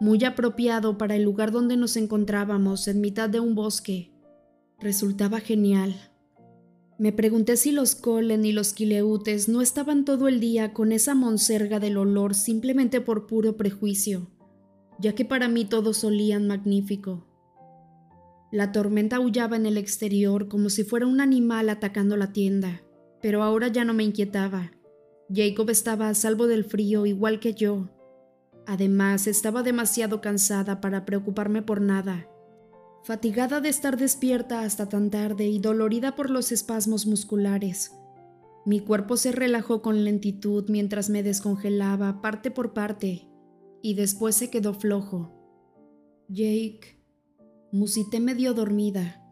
muy 0.00 0.24
apropiado 0.24 0.98
para 0.98 1.14
el 1.14 1.22
lugar 1.22 1.52
donde 1.52 1.76
nos 1.76 1.96
encontrábamos 1.96 2.88
en 2.88 3.00
mitad 3.00 3.28
de 3.28 3.38
un 3.38 3.54
bosque. 3.54 4.10
Resultaba 4.80 5.40
genial. 5.40 5.94
Me 6.98 7.12
pregunté 7.12 7.56
si 7.56 7.70
los 7.70 7.94
Colen 7.94 8.44
y 8.44 8.52
los 8.52 8.72
Quileutes 8.72 9.48
no 9.48 9.60
estaban 9.60 10.04
todo 10.04 10.26
el 10.26 10.40
día 10.40 10.72
con 10.72 10.92
esa 10.92 11.14
monserga 11.14 11.80
del 11.80 11.98
olor 11.98 12.34
simplemente 12.34 13.00
por 13.00 13.26
puro 13.26 13.56
prejuicio, 13.56 14.30
ya 14.98 15.14
que 15.14 15.24
para 15.24 15.48
mí 15.48 15.66
todos 15.66 16.02
olían 16.02 16.46
magnífico. 16.46 17.26
La 18.52 18.72
tormenta 18.72 19.16
aullaba 19.16 19.56
en 19.56 19.66
el 19.66 19.76
exterior 19.76 20.48
como 20.48 20.70
si 20.70 20.82
fuera 20.82 21.06
un 21.06 21.20
animal 21.20 21.68
atacando 21.68 22.16
la 22.16 22.32
tienda, 22.32 22.82
pero 23.22 23.42
ahora 23.42 23.68
ya 23.68 23.84
no 23.84 23.94
me 23.94 24.02
inquietaba. 24.02 24.72
Jacob 25.32 25.70
estaba 25.70 26.08
a 26.08 26.14
salvo 26.14 26.46
del 26.48 26.64
frío 26.64 27.06
igual 27.06 27.38
que 27.38 27.54
yo. 27.54 27.90
Además, 28.70 29.26
estaba 29.26 29.62
demasiado 29.62 30.20
cansada 30.20 30.80
para 30.80 31.04
preocuparme 31.04 31.60
por 31.60 31.80
nada 31.80 32.26
fatigada 33.02 33.60
de 33.60 33.68
estar 33.68 33.96
despierta 33.96 34.62
hasta 34.62 34.88
tan 34.88 35.10
tarde 35.10 35.48
y 35.48 35.58
dolorida 35.58 36.14
por 36.14 36.30
los 36.30 36.52
espasmos 36.52 37.06
musculares. 37.06 37.92
Mi 38.66 38.80
cuerpo 38.80 39.16
se 39.16 39.32
relajó 39.32 39.82
con 39.82 40.04
lentitud 40.04 40.66
mientras 40.68 41.08
me 41.08 41.22
descongelaba 41.22 42.20
parte 42.20 42.50
por 42.50 42.74
parte 42.74 43.26
y 43.82 43.94
después 43.94 44.36
se 44.36 44.50
quedó 44.50 44.74
flojo. 44.74 45.32
Jake, 46.28 47.02
musité 47.72 48.20
medio 48.20 48.52
dormida. 48.52 49.24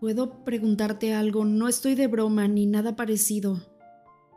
¿Puedo 0.00 0.44
preguntarte 0.44 1.14
algo? 1.14 1.44
No 1.44 1.68
estoy 1.68 1.94
de 1.94 2.08
broma 2.08 2.48
ni 2.48 2.66
nada 2.66 2.96
parecido. 2.96 3.62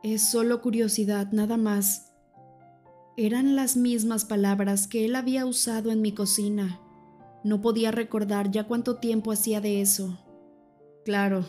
Es 0.03 0.29
solo 0.29 0.61
curiosidad, 0.61 1.31
nada 1.31 1.57
más. 1.57 2.06
Eran 3.17 3.55
las 3.55 3.75
mismas 3.75 4.23
palabras 4.25 4.87
que 4.87 5.03
él 5.03 5.15
había 5.15 5.45
usado 5.45 5.91
en 5.91 6.01
mi 6.01 6.13
cocina 6.13 6.79
no 7.47 7.61
podía 7.61 7.91
recordar 7.91 8.51
ya 8.51 8.65
cuánto 8.65 8.97
tiempo 8.97 9.31
hacía 9.31 9.61
de 9.61 9.79
eso. 9.81 10.19
Claro, 11.05 11.45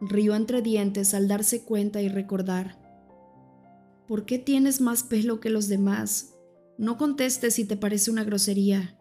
rió 0.00 0.34
entre 0.34 0.60
dientes 0.60 1.14
al 1.14 1.28
darse 1.28 1.64
cuenta 1.64 2.02
y 2.02 2.08
recordar. 2.08 2.76
¿Por 4.08 4.26
qué 4.26 4.38
tienes 4.38 4.80
más 4.80 5.04
pelo 5.04 5.38
que 5.38 5.50
los 5.50 5.68
demás? 5.68 6.34
No 6.78 6.98
contestes 6.98 7.54
si 7.54 7.64
te 7.64 7.76
parece 7.76 8.10
una 8.10 8.24
grosería. 8.24 8.98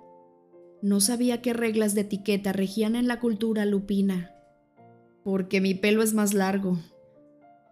No 0.84 1.02
sabía 1.02 1.42
qué 1.42 1.54
reglas 1.54 1.96
de 1.96 2.02
etiqueta 2.02 2.54
regían 2.54 2.96
en 2.96 3.08
la 3.08 3.20
cultura 3.20 3.66
lupina. 3.66 4.36
Porque 5.24 5.62
mi 5.62 5.74
pelo 5.74 6.04
es 6.04 6.14
más 6.14 6.36
largo, 6.36 6.78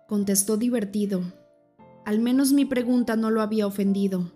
contestó 0.07 0.57
divertido. 0.57 1.21
Al 2.05 2.19
menos 2.19 2.53
mi 2.53 2.65
pregunta 2.65 3.15
no 3.15 3.29
lo 3.29 3.41
había 3.41 3.67
ofendido. 3.67 4.31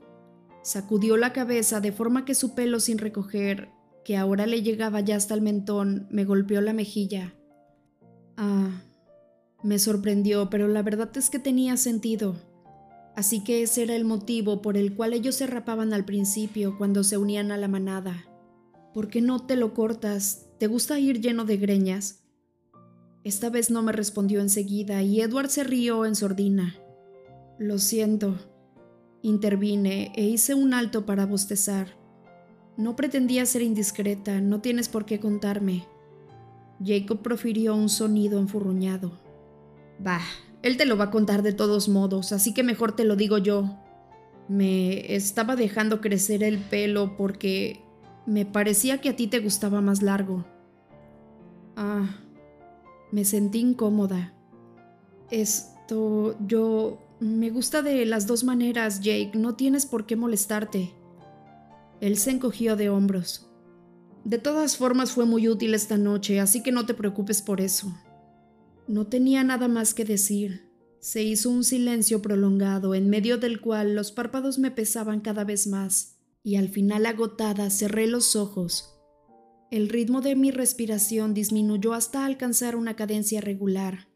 Sacudió 0.63 1.17
la 1.17 1.33
cabeza 1.33 1.81
de 1.81 1.91
forma 1.91 2.25
que 2.25 2.35
su 2.35 2.55
pelo 2.55 2.79
sin 2.79 2.97
recoger 2.97 3.69
que 4.05 4.15
ahora 4.15 4.45
le 4.45 4.61
llegaba 4.61 5.01
ya 5.01 5.15
hasta 5.15 5.33
el 5.33 5.41
mentón, 5.41 6.07
me 6.11 6.25
golpeó 6.25 6.61
la 6.61 6.73
mejilla. 6.73 7.33
Ah, 8.37 8.83
me 9.63 9.79
sorprendió, 9.79 10.49
pero 10.51 10.67
la 10.67 10.83
verdad 10.83 11.09
es 11.17 11.31
que 11.31 11.39
tenía 11.39 11.75
sentido. 11.75 12.35
Así 13.15 13.43
que 13.43 13.63
ese 13.63 13.81
era 13.81 13.95
el 13.95 14.05
motivo 14.05 14.61
por 14.61 14.77
el 14.77 14.93
cual 14.95 15.13
ellos 15.13 15.35
se 15.35 15.47
rapaban 15.47 15.91
al 15.91 16.05
principio 16.05 16.77
cuando 16.77 17.03
se 17.03 17.17
unían 17.17 17.51
a 17.51 17.57
la 17.57 17.67
manada. 17.67 18.27
¿Por 18.93 19.07
qué 19.07 19.21
no 19.21 19.45
te 19.45 19.55
lo 19.55 19.73
cortas? 19.73 20.45
¿Te 20.59 20.67
gusta 20.67 20.99
ir 20.99 21.19
lleno 21.19 21.43
de 21.43 21.57
greñas? 21.57 22.23
Esta 23.23 23.49
vez 23.49 23.71
no 23.71 23.81
me 23.81 23.91
respondió 23.91 24.39
enseguida 24.39 25.01
y 25.01 25.19
Edward 25.19 25.49
se 25.49 25.63
rió 25.63 26.05
en 26.05 26.15
sordina. 26.15 26.75
Lo 27.57 27.77
siento. 27.79 28.35
Intervine 29.21 30.11
e 30.15 30.23
hice 30.23 30.53
un 30.53 30.73
alto 30.73 31.05
para 31.05 31.25
bostezar. 31.25 31.97
No 32.77 32.95
pretendía 32.95 33.45
ser 33.45 33.61
indiscreta, 33.61 34.41
no 34.41 34.59
tienes 34.59 34.89
por 34.89 35.05
qué 35.05 35.19
contarme. 35.19 35.85
Jacob 36.83 37.21
profirió 37.21 37.75
un 37.75 37.89
sonido 37.89 38.39
enfurruñado. 38.39 39.13
Bah, 39.99 40.21
él 40.61 40.75
te 40.77 40.85
lo 40.85 40.97
va 40.97 41.05
a 41.05 41.11
contar 41.11 41.41
de 41.41 41.53
todos 41.53 41.87
modos, 41.87 42.33
así 42.33 42.53
que 42.53 42.63
mejor 42.63 42.95
te 42.95 43.05
lo 43.05 43.15
digo 43.15 43.37
yo. 43.37 43.77
Me 44.49 45.15
estaba 45.15 45.55
dejando 45.55 46.01
crecer 46.01 46.43
el 46.43 46.57
pelo 46.57 47.15
porque 47.15 47.79
me 48.25 48.45
parecía 48.45 48.99
que 48.99 49.09
a 49.09 49.15
ti 49.15 49.27
te 49.27 49.39
gustaba 49.39 49.79
más 49.81 50.01
largo. 50.01 50.45
Ah, 51.77 52.17
me 53.11 53.23
sentí 53.23 53.59
incómoda. 53.59 54.33
Esto, 55.31 56.35
yo... 56.45 56.99
Me 57.19 57.49
gusta 57.49 57.81
de 57.81 58.05
las 58.05 58.27
dos 58.27 58.43
maneras, 58.43 58.99
Jake, 58.99 59.31
no 59.35 59.55
tienes 59.55 59.85
por 59.85 60.05
qué 60.05 60.15
molestarte. 60.15 60.93
Él 62.01 62.17
se 62.17 62.31
encogió 62.31 62.75
de 62.75 62.89
hombros. 62.89 63.49
De 64.25 64.37
todas 64.37 64.75
formas 64.75 65.11
fue 65.11 65.25
muy 65.25 65.47
útil 65.47 65.73
esta 65.73 65.97
noche, 65.97 66.39
así 66.39 66.61
que 66.61 66.71
no 66.71 66.85
te 66.85 66.93
preocupes 66.93 67.41
por 67.41 67.61
eso. 67.61 67.95
No 68.87 69.07
tenía 69.07 69.43
nada 69.43 69.67
más 69.67 69.93
que 69.93 70.03
decir. 70.03 70.69
Se 70.99 71.23
hizo 71.23 71.49
un 71.49 71.63
silencio 71.63 72.21
prolongado, 72.21 72.95
en 72.95 73.09
medio 73.09 73.37
del 73.37 73.61
cual 73.61 73.95
los 73.95 74.11
párpados 74.11 74.59
me 74.59 74.71
pesaban 74.71 75.21
cada 75.21 75.43
vez 75.43 75.67
más, 75.67 76.17
y 76.43 76.57
al 76.57 76.69
final 76.69 77.05
agotada 77.05 77.69
cerré 77.69 78.07
los 78.07 78.35
ojos. 78.35 78.99
El 79.71 79.89
ritmo 79.89 80.21
de 80.21 80.35
mi 80.35 80.51
respiración 80.51 81.33
disminuyó 81.33 81.93
hasta 81.93 82.25
alcanzar 82.25 82.75
una 82.75 82.95
cadencia 82.95 83.41
regular. 83.41 84.07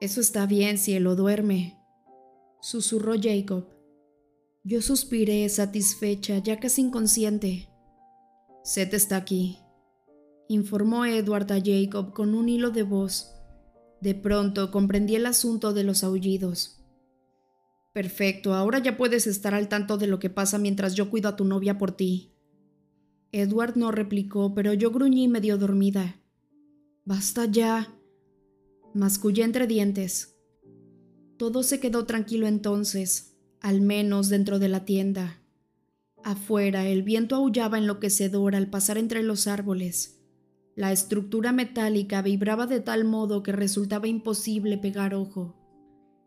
Eso 0.00 0.20
está 0.20 0.46
bien, 0.46 0.78
cielo, 0.78 1.16
duerme, 1.16 1.76
susurró 2.60 3.14
Jacob. 3.20 3.66
Yo 4.62 4.80
suspiré 4.80 5.48
satisfecha, 5.48 6.38
ya 6.38 6.60
casi 6.60 6.82
inconsciente. 6.82 7.68
Seth 8.62 8.94
está 8.94 9.16
aquí, 9.16 9.58
informó 10.48 11.04
Edward 11.04 11.50
a 11.52 11.60
Jacob 11.60 12.12
con 12.12 12.34
un 12.34 12.48
hilo 12.48 12.70
de 12.70 12.84
voz. 12.84 13.34
De 14.00 14.14
pronto 14.14 14.70
comprendí 14.70 15.16
el 15.16 15.26
asunto 15.26 15.72
de 15.72 15.82
los 15.82 16.04
aullidos. 16.04 16.84
Perfecto, 17.92 18.54
ahora 18.54 18.78
ya 18.78 18.96
puedes 18.96 19.26
estar 19.26 19.52
al 19.52 19.68
tanto 19.68 19.98
de 19.98 20.06
lo 20.06 20.20
que 20.20 20.30
pasa 20.30 20.58
mientras 20.58 20.94
yo 20.94 21.10
cuido 21.10 21.28
a 21.28 21.34
tu 21.34 21.44
novia 21.44 21.76
por 21.76 21.90
ti. 21.90 22.36
Edward 23.32 23.76
no 23.76 23.90
replicó, 23.90 24.54
pero 24.54 24.72
yo 24.74 24.92
gruñí 24.92 25.26
medio 25.26 25.58
dormida. 25.58 26.20
Basta 27.04 27.46
ya. 27.46 27.97
Mascullé 28.94 29.44
entre 29.44 29.66
dientes. 29.66 30.36
Todo 31.36 31.62
se 31.62 31.78
quedó 31.78 32.06
tranquilo 32.06 32.46
entonces, 32.46 33.36
al 33.60 33.80
menos 33.80 34.28
dentro 34.28 34.58
de 34.58 34.68
la 34.68 34.84
tienda. 34.84 35.42
Afuera 36.24 36.86
el 36.86 37.02
viento 37.02 37.36
aullaba 37.36 37.78
enloquecedor 37.78 38.56
al 38.56 38.70
pasar 38.70 38.98
entre 38.98 39.22
los 39.22 39.46
árboles. 39.46 40.20
La 40.74 40.90
estructura 40.92 41.52
metálica 41.52 42.22
vibraba 42.22 42.66
de 42.66 42.80
tal 42.80 43.04
modo 43.04 43.42
que 43.42 43.52
resultaba 43.52 44.08
imposible 44.08 44.78
pegar 44.78 45.14
ojo. 45.14 45.56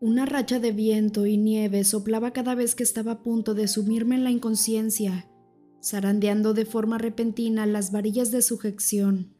Una 0.00 0.26
racha 0.26 0.58
de 0.58 0.72
viento 0.72 1.26
y 1.26 1.36
nieve 1.36 1.84
soplaba 1.84 2.32
cada 2.32 2.54
vez 2.54 2.74
que 2.74 2.82
estaba 2.82 3.12
a 3.12 3.22
punto 3.22 3.54
de 3.54 3.68
sumirme 3.68 4.14
en 4.14 4.24
la 4.24 4.30
inconsciencia, 4.30 5.28
zarandeando 5.82 6.54
de 6.54 6.64
forma 6.64 6.98
repentina 6.98 7.66
las 7.66 7.92
varillas 7.92 8.30
de 8.30 8.42
sujeción. 8.42 9.34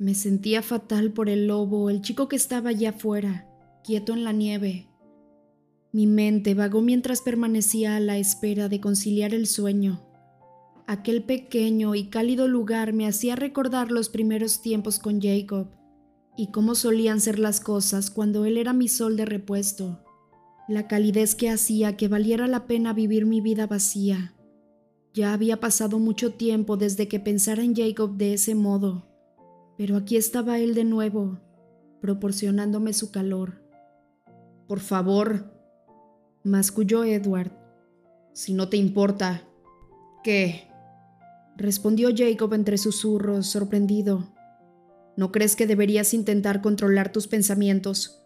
Me 0.00 0.16
sentía 0.16 0.62
fatal 0.62 1.12
por 1.12 1.28
el 1.28 1.46
lobo, 1.46 1.90
el 1.90 2.02
chico 2.02 2.28
que 2.28 2.34
estaba 2.34 2.70
allá 2.70 2.90
afuera, 2.90 3.46
quieto 3.84 4.12
en 4.12 4.24
la 4.24 4.32
nieve, 4.32 4.90
mi 5.92 6.06
mente 6.06 6.54
vagó 6.54 6.82
mientras 6.82 7.20
permanecía 7.20 7.96
a 7.96 8.00
la 8.00 8.16
espera 8.16 8.68
de 8.68 8.80
conciliar 8.80 9.34
el 9.34 9.48
sueño. 9.48 10.06
Aquel 10.86 11.24
pequeño 11.24 11.96
y 11.96 12.04
cálido 12.04 12.46
lugar 12.46 12.92
me 12.92 13.08
hacía 13.08 13.34
recordar 13.34 13.90
los 13.90 14.08
primeros 14.08 14.62
tiempos 14.62 15.00
con 15.00 15.20
Jacob 15.20 15.68
y 16.36 16.52
cómo 16.52 16.76
solían 16.76 17.20
ser 17.20 17.40
las 17.40 17.60
cosas 17.60 18.10
cuando 18.10 18.44
él 18.44 18.56
era 18.56 18.72
mi 18.72 18.86
sol 18.86 19.16
de 19.16 19.24
repuesto, 19.24 20.04
la 20.68 20.86
calidez 20.86 21.34
que 21.34 21.50
hacía 21.50 21.96
que 21.96 22.06
valiera 22.06 22.46
la 22.46 22.66
pena 22.68 22.92
vivir 22.92 23.26
mi 23.26 23.40
vida 23.40 23.66
vacía. 23.66 24.34
Ya 25.12 25.32
había 25.32 25.58
pasado 25.58 25.98
mucho 25.98 26.34
tiempo 26.34 26.76
desde 26.76 27.08
que 27.08 27.18
pensara 27.18 27.64
en 27.64 27.74
Jacob 27.74 28.16
de 28.16 28.34
ese 28.34 28.54
modo, 28.54 29.09
pero 29.80 29.96
aquí 29.96 30.18
estaba 30.18 30.58
él 30.58 30.74
de 30.74 30.84
nuevo, 30.84 31.40
proporcionándome 32.02 32.92
su 32.92 33.10
calor. 33.10 33.62
Por 34.68 34.78
favor, 34.78 35.54
masculló 36.44 37.02
Edward. 37.02 37.50
Si 38.34 38.52
no 38.52 38.68
te 38.68 38.76
importa. 38.76 39.48
¿Qué? 40.22 40.68
respondió 41.56 42.10
Jacob 42.14 42.52
entre 42.52 42.76
susurros, 42.76 43.46
sorprendido. 43.46 44.34
¿No 45.16 45.32
crees 45.32 45.56
que 45.56 45.66
deberías 45.66 46.12
intentar 46.12 46.60
controlar 46.60 47.10
tus 47.10 47.26
pensamientos? 47.26 48.22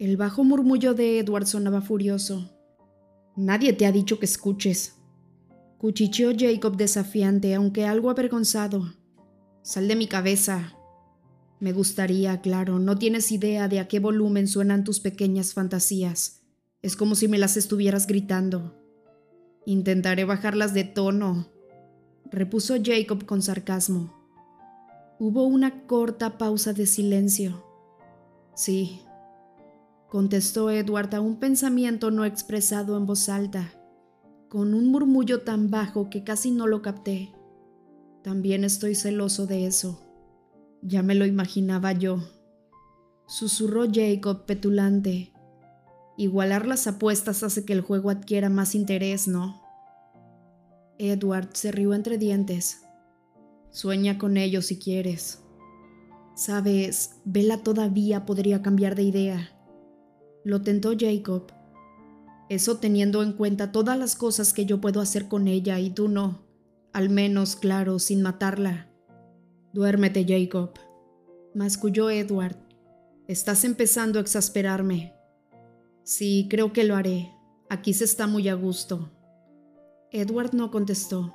El 0.00 0.16
bajo 0.16 0.42
murmullo 0.42 0.92
de 0.92 1.20
Edward 1.20 1.46
sonaba 1.46 1.82
furioso. 1.82 2.50
Nadie 3.36 3.74
te 3.74 3.86
ha 3.86 3.92
dicho 3.92 4.18
que 4.18 4.26
escuches. 4.26 4.96
Cuchicheó 5.78 6.32
Jacob 6.36 6.76
desafiante, 6.76 7.54
aunque 7.54 7.84
algo 7.86 8.10
avergonzado. 8.10 9.03
Sal 9.64 9.88
de 9.88 9.96
mi 9.96 10.06
cabeza. 10.06 10.74
Me 11.58 11.72
gustaría, 11.72 12.42
claro, 12.42 12.78
no 12.78 12.98
tienes 12.98 13.32
idea 13.32 13.66
de 13.66 13.80
a 13.80 13.88
qué 13.88 13.98
volumen 13.98 14.46
suenan 14.46 14.84
tus 14.84 15.00
pequeñas 15.00 15.54
fantasías. 15.54 16.42
Es 16.82 16.96
como 16.96 17.14
si 17.14 17.28
me 17.28 17.38
las 17.38 17.56
estuvieras 17.56 18.06
gritando. 18.06 18.78
Intentaré 19.64 20.26
bajarlas 20.26 20.74
de 20.74 20.84
tono, 20.84 21.46
repuso 22.30 22.74
Jacob 22.84 23.24
con 23.24 23.40
sarcasmo. 23.40 24.12
Hubo 25.18 25.44
una 25.44 25.86
corta 25.86 26.36
pausa 26.36 26.74
de 26.74 26.84
silencio. 26.84 27.64
Sí, 28.54 29.00
contestó 30.10 30.70
Edward 30.70 31.14
a 31.14 31.22
un 31.22 31.40
pensamiento 31.40 32.10
no 32.10 32.26
expresado 32.26 32.98
en 32.98 33.06
voz 33.06 33.30
alta, 33.30 33.72
con 34.50 34.74
un 34.74 34.88
murmullo 34.88 35.40
tan 35.40 35.70
bajo 35.70 36.10
que 36.10 36.22
casi 36.22 36.50
no 36.50 36.66
lo 36.66 36.82
capté. 36.82 37.32
También 38.24 38.64
estoy 38.64 38.94
celoso 38.94 39.46
de 39.46 39.66
eso. 39.66 40.00
Ya 40.80 41.02
me 41.02 41.14
lo 41.14 41.26
imaginaba 41.26 41.92
yo. 41.92 42.24
Susurró 43.26 43.84
Jacob 43.92 44.46
petulante. 44.46 45.34
Igualar 46.16 46.66
las 46.66 46.86
apuestas 46.86 47.42
hace 47.42 47.66
que 47.66 47.74
el 47.74 47.82
juego 47.82 48.08
adquiera 48.08 48.48
más 48.48 48.74
interés, 48.74 49.28
¿no? 49.28 49.60
Edward 50.98 51.50
se 51.52 51.70
rió 51.70 51.92
entre 51.92 52.16
dientes. 52.16 52.80
Sueña 53.70 54.16
con 54.16 54.38
ello 54.38 54.62
si 54.62 54.78
quieres. 54.78 55.42
Sabes, 56.34 57.16
Bella 57.26 57.62
todavía 57.62 58.24
podría 58.24 58.62
cambiar 58.62 58.94
de 58.94 59.02
idea. 59.02 59.50
Lo 60.44 60.62
tentó 60.62 60.94
Jacob. 60.98 61.52
Eso 62.48 62.78
teniendo 62.78 63.22
en 63.22 63.34
cuenta 63.34 63.70
todas 63.70 63.98
las 63.98 64.16
cosas 64.16 64.54
que 64.54 64.64
yo 64.64 64.80
puedo 64.80 65.02
hacer 65.02 65.28
con 65.28 65.46
ella 65.46 65.78
y 65.78 65.90
tú 65.90 66.08
no. 66.08 66.43
Al 66.94 67.10
menos, 67.10 67.56
claro, 67.56 67.98
sin 67.98 68.22
matarla. 68.22 68.88
Duérmete, 69.72 70.24
Jacob, 70.24 70.74
masculló 71.52 72.08
Edward. 72.08 72.56
Estás 73.26 73.64
empezando 73.64 74.20
a 74.20 74.22
exasperarme. 74.22 75.12
Sí, 76.04 76.46
creo 76.48 76.72
que 76.72 76.84
lo 76.84 76.94
haré. 76.94 77.32
Aquí 77.68 77.94
se 77.94 78.04
está 78.04 78.28
muy 78.28 78.48
a 78.48 78.54
gusto. 78.54 79.10
Edward 80.12 80.54
no 80.54 80.70
contestó. 80.70 81.34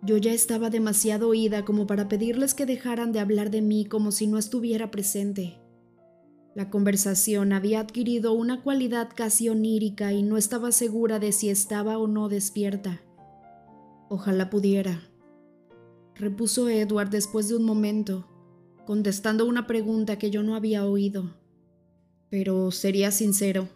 Yo 0.00 0.16
ya 0.16 0.32
estaba 0.32 0.70
demasiado 0.70 1.28
oída 1.28 1.66
como 1.66 1.86
para 1.86 2.08
pedirles 2.08 2.54
que 2.54 2.64
dejaran 2.64 3.12
de 3.12 3.20
hablar 3.20 3.50
de 3.50 3.60
mí 3.60 3.84
como 3.84 4.12
si 4.12 4.26
no 4.26 4.38
estuviera 4.38 4.90
presente. 4.90 5.60
La 6.54 6.70
conversación 6.70 7.52
había 7.52 7.80
adquirido 7.80 8.32
una 8.32 8.62
cualidad 8.62 9.10
casi 9.14 9.50
onírica 9.50 10.14
y 10.14 10.22
no 10.22 10.38
estaba 10.38 10.72
segura 10.72 11.18
de 11.18 11.32
si 11.32 11.50
estaba 11.50 11.98
o 11.98 12.06
no 12.06 12.30
despierta. 12.30 13.02
Ojalá 14.08 14.50
pudiera 14.50 15.02
repuso 16.16 16.68
Edward 16.68 17.10
después 17.10 17.48
de 17.48 17.56
un 17.56 17.64
momento, 17.64 18.26
contestando 18.86 19.46
una 19.46 19.66
pregunta 19.66 20.16
que 20.16 20.30
yo 20.30 20.42
no 20.42 20.54
había 20.54 20.84
oído. 20.84 21.36
Pero 22.30 22.70
sería 22.70 23.10
sincero. 23.10 23.68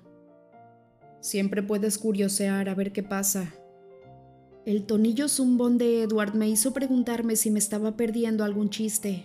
Siempre 1.21 1.63
puedes 1.63 1.99
curiosear 1.99 2.69
a 2.69 2.75
ver 2.75 2.93
qué 2.93 3.03
pasa. 3.03 3.55
El 4.65 4.85
tonillo 4.85 5.29
zumbón 5.29 5.79
de 5.79 6.03
Edward 6.03 6.35
me 6.35 6.49
hizo 6.49 6.73
preguntarme 6.73 7.37
si 7.37 7.51
me 7.51 7.59
estaba 7.59 7.97
perdiendo 7.97 8.45
algún 8.45 8.71
chiste. 8.71 9.25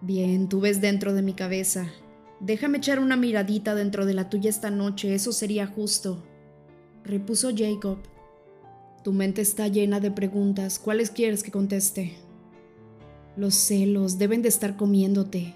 Bien, 0.00 0.48
tú 0.48 0.60
ves 0.60 0.80
dentro 0.80 1.12
de 1.12 1.22
mi 1.22 1.34
cabeza. 1.34 1.88
Déjame 2.40 2.78
echar 2.78 3.00
una 3.00 3.16
miradita 3.16 3.74
dentro 3.74 4.06
de 4.06 4.14
la 4.14 4.30
tuya 4.30 4.48
esta 4.48 4.70
noche, 4.70 5.12
eso 5.12 5.32
sería 5.32 5.66
justo, 5.66 6.22
repuso 7.02 7.50
Jacob. 7.54 7.98
Tu 9.02 9.12
mente 9.12 9.42
está 9.42 9.68
llena 9.68 10.00
de 10.00 10.10
preguntas. 10.10 10.78
¿Cuáles 10.78 11.10
quieres 11.10 11.42
que 11.42 11.52
conteste? 11.52 12.16
Los 13.36 13.54
celos 13.54 14.18
deben 14.18 14.42
de 14.42 14.48
estar 14.48 14.76
comiéndote. 14.76 15.54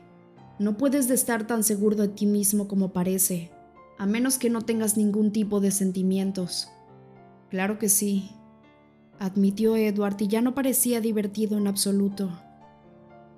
No 0.61 0.77
puedes 0.77 1.09
de 1.09 1.15
estar 1.15 1.47
tan 1.47 1.65
seguro 1.65 1.97
de 1.97 2.09
ti 2.09 2.27
mismo 2.27 2.69
como 2.69 2.93
parece, 2.93 3.51
a 3.99 4.07
menos 4.07 4.39
que 4.39 4.49
no 4.49 4.63
tengas 4.63 4.97
ningún 4.97 5.33
tipo 5.33 5.61
de 5.61 5.73
sentimientos. 5.73 6.69
Claro 7.51 7.81
que 7.81 7.89
sí, 7.89 8.31
admitió 9.19 9.77
Edward 9.77 10.17
y 10.21 10.29
ya 10.29 10.41
no 10.41 10.55
parecía 10.55 11.01
divertido 11.01 11.59
en 11.59 11.67
absoluto. 11.67 12.31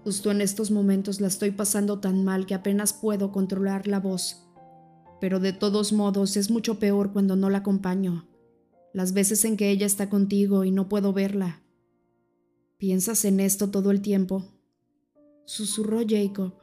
Justo 0.04 0.30
en 0.30 0.42
estos 0.42 0.70
momentos 0.70 1.22
la 1.22 1.28
estoy 1.28 1.50
pasando 1.52 2.00
tan 2.00 2.24
mal 2.24 2.44
que 2.44 2.54
apenas 2.54 2.92
puedo 2.92 3.32
controlar 3.32 3.86
la 3.86 4.00
voz. 4.00 4.46
Pero 5.18 5.40
de 5.40 5.54
todos 5.54 5.94
modos 5.94 6.36
es 6.36 6.50
mucho 6.50 6.78
peor 6.78 7.12
cuando 7.12 7.36
no 7.36 7.48
la 7.48 7.58
acompaño 7.58 8.28
las 8.94 9.12
veces 9.12 9.44
en 9.44 9.56
que 9.56 9.70
ella 9.70 9.86
está 9.86 10.08
contigo 10.08 10.64
y 10.64 10.70
no 10.70 10.88
puedo 10.88 11.12
verla. 11.12 11.62
¿Piensas 12.78 13.24
en 13.24 13.40
esto 13.40 13.70
todo 13.70 13.90
el 13.90 14.00
tiempo? 14.00 14.44
Susurró 15.46 16.00
Jacob. 16.08 16.54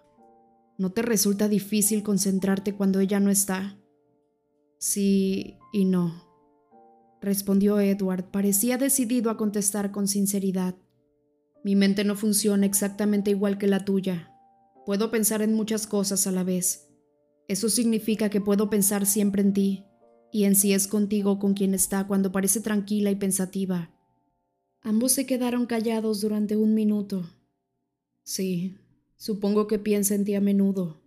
¿No 0.77 0.93
te 0.93 1.01
resulta 1.01 1.49
difícil 1.49 2.03
concentrarte 2.03 2.73
cuando 2.73 3.01
ella 3.01 3.19
no 3.19 3.29
está? 3.29 3.77
Sí 4.79 5.57
y 5.73 5.83
no, 5.83 6.23
respondió 7.21 7.81
Edward. 7.81 8.31
Parecía 8.31 8.77
decidido 8.77 9.29
a 9.29 9.35
contestar 9.35 9.91
con 9.91 10.07
sinceridad. 10.07 10.75
Mi 11.65 11.75
mente 11.75 12.05
no 12.05 12.15
funciona 12.15 12.65
exactamente 12.65 13.29
igual 13.31 13.57
que 13.57 13.67
la 13.67 13.83
tuya. 13.83 14.33
Puedo 14.85 15.11
pensar 15.11 15.41
en 15.41 15.53
muchas 15.53 15.85
cosas 15.85 16.25
a 16.27 16.31
la 16.31 16.45
vez. 16.45 16.87
Eso 17.49 17.67
significa 17.67 18.29
que 18.29 18.39
puedo 18.39 18.69
pensar 18.69 19.05
siempre 19.05 19.41
en 19.41 19.51
ti, 19.53 19.85
y 20.31 20.45
en 20.45 20.55
sí 20.55 20.73
es 20.73 20.87
contigo 20.87 21.39
con 21.39 21.53
quien 21.53 21.73
está 21.73 22.07
cuando 22.07 22.31
parece 22.31 22.61
tranquila 22.61 23.11
y 23.11 23.15
pensativa. 23.15 23.91
Ambos 24.81 25.11
se 25.11 25.25
quedaron 25.25 25.65
callados 25.65 26.21
durante 26.21 26.55
un 26.55 26.73
minuto. 26.73 27.29
Sí, 28.23 28.77
supongo 29.15 29.67
que 29.67 29.77
piensa 29.77 30.15
en 30.15 30.25
ti 30.25 30.35
a 30.35 30.41
menudo, 30.41 31.01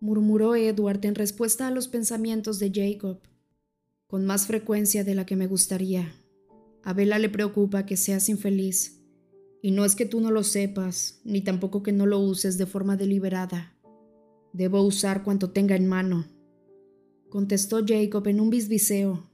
murmuró 0.00 0.54
Edward 0.54 1.04
en 1.04 1.14
respuesta 1.14 1.66
a 1.66 1.70
los 1.70 1.88
pensamientos 1.88 2.58
de 2.58 2.70
Jacob, 2.72 3.20
con 4.06 4.24
más 4.24 4.46
frecuencia 4.46 5.04
de 5.04 5.14
la 5.14 5.26
que 5.26 5.36
me 5.36 5.46
gustaría. 5.46 6.14
A 6.82 6.94
Bella 6.94 7.18
le 7.18 7.28
preocupa 7.28 7.84
que 7.84 7.96
seas 7.96 8.28
infeliz, 8.28 9.02
y 9.62 9.72
no 9.72 9.84
es 9.84 9.94
que 9.94 10.06
tú 10.06 10.20
no 10.20 10.30
lo 10.30 10.42
sepas, 10.42 11.20
ni 11.24 11.42
tampoco 11.42 11.82
que 11.82 11.92
no 11.92 12.06
lo 12.06 12.18
uses 12.18 12.56
de 12.56 12.64
forma 12.64 12.96
deliberada. 12.96 13.76
Debo 14.54 14.82
usar 14.82 15.22
cuanto 15.22 15.50
tenga 15.50 15.76
en 15.76 15.86
mano 15.86 16.39
contestó 17.30 17.80
Jacob 17.86 18.26
en 18.26 18.40
un 18.40 18.50
bisbiseo. 18.50 19.30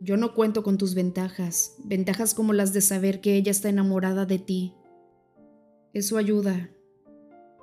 Yo 0.00 0.16
no 0.16 0.34
cuento 0.34 0.62
con 0.62 0.78
tus 0.78 0.94
ventajas, 0.94 1.74
ventajas 1.82 2.34
como 2.34 2.52
las 2.52 2.72
de 2.72 2.82
saber 2.82 3.20
que 3.20 3.34
ella 3.34 3.50
está 3.50 3.68
enamorada 3.68 4.26
de 4.26 4.38
ti. 4.38 4.74
Eso 5.92 6.18
ayuda, 6.18 6.70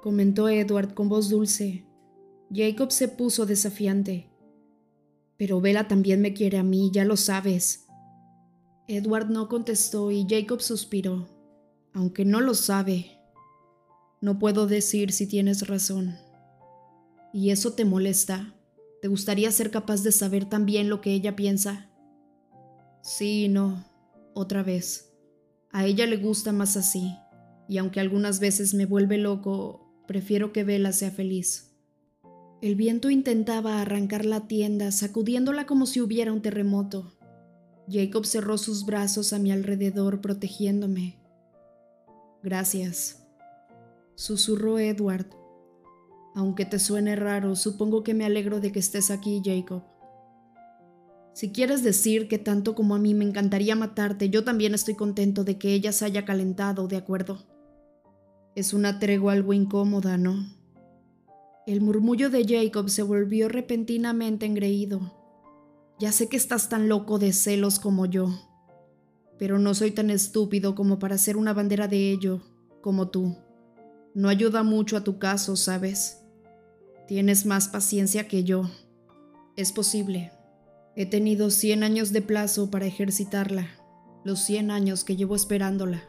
comentó 0.01 0.49
Edward 0.49 0.93
con 0.93 1.08
voz 1.08 1.29
dulce. 1.29 1.86
Jacob 2.53 2.91
se 2.91 3.08
puso 3.08 3.45
desafiante. 3.45 4.29
Pero 5.38 5.62
Bella 5.62 5.88
también 5.88 6.21
me 6.21 6.34
quiere 6.34 6.58
a 6.58 6.63
mí, 6.63 6.91
ya 6.93 7.05
lo 7.05 7.15
sabes. 7.15 7.86
Edward 8.88 9.29
no 9.29 9.47
contestó 9.47 10.12
y 10.12 10.25
Jacob 10.29 10.62
suspiró, 10.62 11.27
aunque 11.93 12.25
no 12.25 12.41
lo 12.41 12.53
sabe. 12.53 13.19
No 14.21 14.39
puedo 14.39 14.67
decir 14.67 15.12
si 15.12 15.27
tienes 15.27 15.67
razón. 15.67 16.15
¿Y 17.34 17.51
eso 17.51 17.73
te 17.73 17.86
molesta? 17.86 18.54
¿Te 19.05 19.09
gustaría 19.09 19.51
ser 19.51 19.69
capaz 19.69 20.01
de 20.01 20.11
saber 20.11 20.45
también 20.45 20.89
lo 20.89 20.99
que 20.99 21.11
ella 21.13 21.35
piensa? 21.35 21.91
Sí, 23.03 23.49
no, 23.49 23.85
otra 24.33 24.63
vez. 24.63 25.13
A 25.69 25.85
ella 25.85 26.07
le 26.07 26.17
gusta 26.17 26.51
más 26.51 26.75
así, 26.75 27.15
y 27.69 27.77
aunque 27.77 27.99
algunas 27.99 28.39
veces 28.39 28.73
me 28.73 28.87
vuelve 28.87 29.19
loco, 29.19 29.93
prefiero 30.07 30.51
que 30.51 30.63
Vela 30.63 30.91
sea 30.91 31.11
feliz. 31.11 31.77
El 32.63 32.73
viento 32.73 33.11
intentaba 33.11 33.79
arrancar 33.79 34.25
la 34.25 34.47
tienda, 34.47 34.91
sacudiéndola 34.91 35.67
como 35.67 35.85
si 35.85 36.01
hubiera 36.01 36.33
un 36.33 36.41
terremoto. 36.41 37.15
Jacob 37.87 38.25
cerró 38.25 38.57
sus 38.57 38.87
brazos 38.87 39.33
a 39.33 39.37
mi 39.37 39.51
alrededor, 39.51 40.19
protegiéndome. 40.19 41.19
Gracias, 42.41 43.23
susurró 44.15 44.79
Edward, 44.79 45.27
aunque 46.36 46.65
te 46.65 46.80
suene 46.80 47.15
raro, 47.15 47.56
supongo 47.56 48.04
que 48.04 48.13
me 48.13 48.26
alegro 48.26 48.60
de 48.60 48.74
que 48.74 48.80
estés 48.80 49.10
aquí, 49.10 49.41
Jacob. 49.43 49.84
Si 51.34 51.52
quieres 51.52 51.82
decir 51.82 52.28
que 52.28 52.38
tanto 52.38 52.76
como 52.76 52.93
a 52.93 53.00
mí 53.00 53.13
me 53.13 53.26
encantaría 53.26 53.76
matarte, 53.76 54.30
yo 54.30 54.43
también 54.43 54.74
estoy 54.74 54.95
contento 54.95 55.45
de 55.45 55.58
que 55.58 55.74
ella 55.74 55.93
se 55.93 56.06
haya 56.06 56.26
calentado, 56.26 56.88
¿de 56.88 56.98
acuerdo? 56.98 57.45
Es 58.54 58.74
una 58.74 59.00
tregua 59.00 59.34
algo 59.34 59.54
incómoda, 59.54 60.17
¿no? 60.17 60.45
El 61.65 61.82
murmullo 61.82 62.30
de 62.30 62.45
Jacob 62.45 62.89
se 62.89 63.02
volvió 63.02 63.50
repentinamente 63.50 64.45
engreído. 64.45 65.13
Ya 66.00 66.12
sé 66.12 66.28
que 66.28 66.38
estás 66.38 66.67
tan 66.67 66.89
loco 66.89 67.17
de 67.17 67.32
celos 67.32 67.80
como 67.80 68.06
yo, 68.06 68.28
pero 69.39 69.58
no 69.58 69.74
soy 69.74 69.91
tan 69.91 70.10
estúpido 70.10 70.76
como 70.76 71.00
para 71.00 71.17
ser 71.17 71.38
una 71.38 71.54
bandera 71.54 71.88
de 71.88 72.12
ello, 72.12 72.41
como 72.82 73.10
tú. 73.10 73.38
No 74.13 74.30
ayuda 74.30 74.63
mucho 74.63 74.95
a 74.95 75.04
tu 75.04 75.17
caso, 75.17 75.56
¿sabes? 75.56 76.24
Tienes 77.07 77.45
más 77.45 77.67
paciencia 77.67 78.27
que 78.27 78.43
yo. 78.43 78.69
Es 79.55 79.71
posible. 79.71 80.31
He 80.95 81.05
tenido 81.05 81.51
100 81.51 81.83
años 81.83 82.11
de 82.11 82.23
plazo 82.23 82.71
para 82.71 82.87
ejercitarla, 82.87 83.67
los 84.23 84.39
100 84.39 84.71
años 84.71 85.03
que 85.03 85.15
llevo 85.15 85.35
esperándola. 85.35 86.03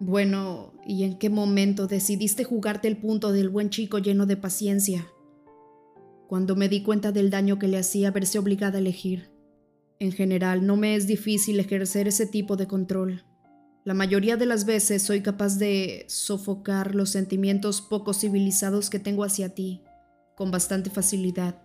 Bueno, 0.00 0.72
¿y 0.84 1.04
en 1.04 1.16
qué 1.16 1.30
momento 1.30 1.86
decidiste 1.86 2.42
jugarte 2.42 2.88
el 2.88 2.96
punto 2.96 3.30
del 3.30 3.50
buen 3.50 3.70
chico 3.70 3.98
lleno 3.98 4.26
de 4.26 4.36
paciencia? 4.36 5.06
Cuando 6.26 6.56
me 6.56 6.68
di 6.68 6.82
cuenta 6.82 7.12
del 7.12 7.30
daño 7.30 7.60
que 7.60 7.68
le 7.68 7.78
hacía 7.78 8.10
verse 8.10 8.40
obligada 8.40 8.78
a 8.78 8.80
elegir. 8.80 9.30
En 10.00 10.10
general, 10.10 10.66
no 10.66 10.76
me 10.76 10.96
es 10.96 11.06
difícil 11.06 11.60
ejercer 11.60 12.08
ese 12.08 12.26
tipo 12.26 12.56
de 12.56 12.66
control. 12.66 13.24
La 13.84 13.94
mayoría 13.94 14.36
de 14.36 14.46
las 14.46 14.64
veces 14.64 15.02
soy 15.02 15.20
capaz 15.20 15.58
de 15.58 16.04
sofocar 16.08 16.96
los 16.96 17.10
sentimientos 17.10 17.80
poco 17.80 18.12
civilizados 18.12 18.90
que 18.90 18.98
tengo 18.98 19.22
hacia 19.22 19.54
ti, 19.54 19.82
con 20.42 20.50
bastante 20.50 20.90
facilidad. 20.90 21.62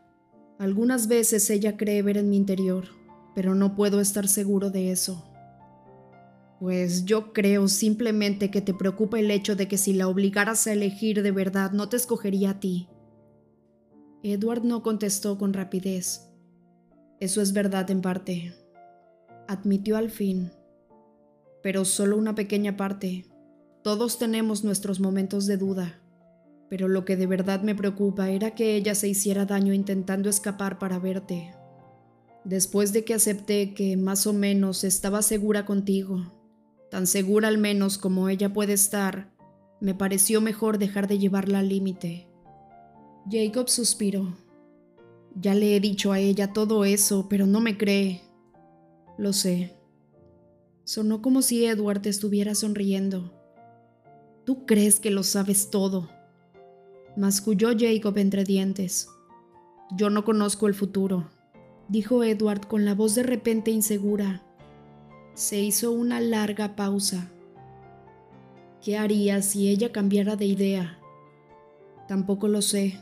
Algunas 0.59 1.07
veces 1.07 1.49
ella 1.49 1.77
cree 1.77 2.03
ver 2.03 2.15
en 2.15 2.29
mi 2.29 2.37
interior, 2.37 2.85
pero 3.33 3.55
no 3.55 3.75
puedo 3.75 3.99
estar 3.99 4.27
seguro 4.27 4.69
de 4.69 4.91
eso. 4.91 5.25
Pues 6.59 7.03
yo 7.05 7.33
creo 7.33 7.69
simplemente 7.69 8.51
que 8.51 8.61
te 8.61 8.75
preocupa 8.75 9.17
el 9.17 9.31
hecho 9.31 9.55
de 9.55 9.67
que 9.67 9.79
si 9.79 9.93
la 9.93 10.07
obligaras 10.07 10.67
a 10.67 10.73
elegir 10.73 11.23
de 11.23 11.31
verdad 11.31 11.71
no 11.71 11.89
te 11.89 11.97
escogería 11.97 12.51
a 12.51 12.59
ti. 12.59 12.87
Edward 14.21 14.63
no 14.63 14.83
contestó 14.83 15.39
con 15.39 15.53
rapidez. 15.53 16.29
Eso 17.19 17.41
es 17.41 17.53
verdad 17.53 17.89
en 17.89 18.01
parte, 18.01 18.53
admitió 19.47 19.97
al 19.97 20.11
fin, 20.11 20.51
pero 21.63 21.83
solo 21.83 22.15
una 22.15 22.35
pequeña 22.35 22.77
parte. 22.77 23.25
Todos 23.81 24.19
tenemos 24.19 24.63
nuestros 24.63 24.99
momentos 24.99 25.47
de 25.47 25.57
duda, 25.57 25.99
pero 26.69 26.87
lo 26.87 27.05
que 27.05 27.15
de 27.15 27.27
verdad 27.27 27.61
me 27.61 27.75
preocupa 27.75 28.29
era 28.29 28.51
que 28.51 28.75
ella 28.75 28.95
se 28.95 29.07
hiciera 29.07 29.45
daño 29.45 29.73
intentando 29.73 30.29
escapar 30.29 30.79
para 30.79 30.99
verte. 30.99 31.53
Después 32.43 32.93
de 32.93 33.03
que 33.03 33.13
acepté 33.13 33.73
que 33.73 33.97
más 33.97 34.27
o 34.27 34.33
menos 34.33 34.83
estaba 34.83 35.21
segura 35.21 35.65
contigo, 35.65 36.33
tan 36.89 37.07
segura 37.07 37.47
al 37.47 37.57
menos 37.57 37.97
como 37.97 38.29
ella 38.29 38.53
puede 38.53 38.73
estar, 38.73 39.33
me 39.79 39.93
pareció 39.93 40.41
mejor 40.41 40.77
dejar 40.77 41.07
de 41.07 41.19
llevarla 41.19 41.59
al 41.59 41.69
límite. 41.69 42.27
Jacob 43.29 43.69
suspiró. 43.69 44.37
Ya 45.35 45.53
le 45.53 45.75
he 45.75 45.79
dicho 45.79 46.11
a 46.11 46.19
ella 46.19 46.53
todo 46.53 46.85
eso, 46.85 47.27
pero 47.29 47.45
no 47.45 47.59
me 47.59 47.77
cree. 47.77 48.21
Lo 49.17 49.33
sé. 49.33 49.75
Sonó 50.83 51.21
como 51.21 51.41
si 51.41 51.65
Edward 51.65 52.07
estuviera 52.07 52.55
sonriendo. 52.55 53.33
Tú 54.45 54.65
crees 54.65 54.99
que 54.99 55.11
lo 55.11 55.23
sabes 55.23 55.69
todo. 55.69 56.09
Masculló 57.17 57.69
Jacob 57.75 58.15
entre 58.19 58.43
dientes. 58.43 59.09
Yo 59.97 60.11
no 60.11 60.23
conozco 60.23 60.67
el 60.67 60.75
futuro, 60.75 61.31
dijo 61.89 62.23
Edward 62.23 62.67
con 62.67 62.85
la 62.85 62.93
voz 62.93 63.15
de 63.15 63.23
repente 63.23 63.71
insegura. 63.71 64.43
Se 65.33 65.59
hizo 65.59 65.91
una 65.91 66.19
larga 66.19 66.75
pausa. 66.75 67.31
¿Qué 68.83 68.99
haría 68.99 69.41
si 69.41 69.67
ella 69.67 69.91
cambiara 69.91 70.35
de 70.35 70.45
idea? 70.45 70.99
Tampoco 72.07 72.47
lo 72.47 72.61
sé. 72.61 72.99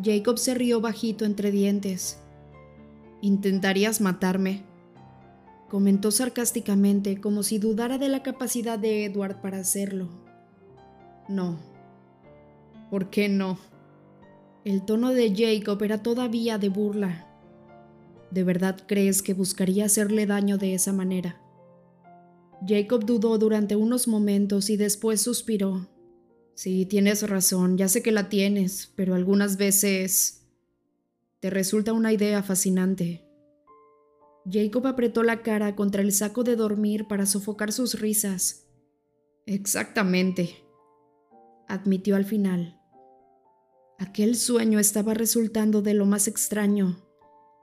Jacob 0.00 0.38
se 0.38 0.54
rió 0.54 0.80
bajito 0.80 1.24
entre 1.24 1.50
dientes. 1.50 2.20
¿Intentarías 3.20 4.00
matarme? 4.00 4.62
Comentó 5.68 6.12
sarcásticamente, 6.12 7.20
como 7.20 7.42
si 7.42 7.58
dudara 7.58 7.98
de 7.98 8.08
la 8.08 8.22
capacidad 8.22 8.78
de 8.78 9.06
Edward 9.06 9.40
para 9.40 9.58
hacerlo. 9.58 10.08
No. 11.28 11.74
¿Por 12.90 13.10
qué 13.10 13.28
no? 13.28 13.58
El 14.64 14.84
tono 14.84 15.12
de 15.12 15.34
Jacob 15.34 15.82
era 15.82 16.02
todavía 16.02 16.58
de 16.58 16.68
burla. 16.68 17.26
¿De 18.30 18.44
verdad 18.44 18.82
crees 18.86 19.22
que 19.22 19.34
buscaría 19.34 19.86
hacerle 19.86 20.26
daño 20.26 20.58
de 20.58 20.74
esa 20.74 20.92
manera? 20.92 21.40
Jacob 22.66 23.04
dudó 23.04 23.38
durante 23.38 23.76
unos 23.76 24.08
momentos 24.08 24.70
y 24.70 24.76
después 24.76 25.20
suspiró. 25.20 25.88
Sí, 26.54 26.86
tienes 26.86 27.28
razón, 27.28 27.76
ya 27.76 27.88
sé 27.88 28.02
que 28.02 28.12
la 28.12 28.28
tienes, 28.28 28.92
pero 28.96 29.14
algunas 29.14 29.56
veces 29.56 30.46
te 31.40 31.50
resulta 31.50 31.92
una 31.92 32.12
idea 32.12 32.42
fascinante. 32.42 33.24
Jacob 34.50 34.86
apretó 34.86 35.22
la 35.22 35.42
cara 35.42 35.76
contra 35.76 36.02
el 36.02 36.12
saco 36.12 36.44
de 36.44 36.56
dormir 36.56 37.06
para 37.08 37.26
sofocar 37.26 37.72
sus 37.72 38.00
risas. 38.00 38.66
Exactamente, 39.44 40.56
admitió 41.68 42.16
al 42.16 42.24
final. 42.24 42.75
Aquel 43.98 44.36
sueño 44.36 44.78
estaba 44.78 45.14
resultando 45.14 45.80
de 45.80 45.94
lo 45.94 46.04
más 46.04 46.28
extraño. 46.28 47.02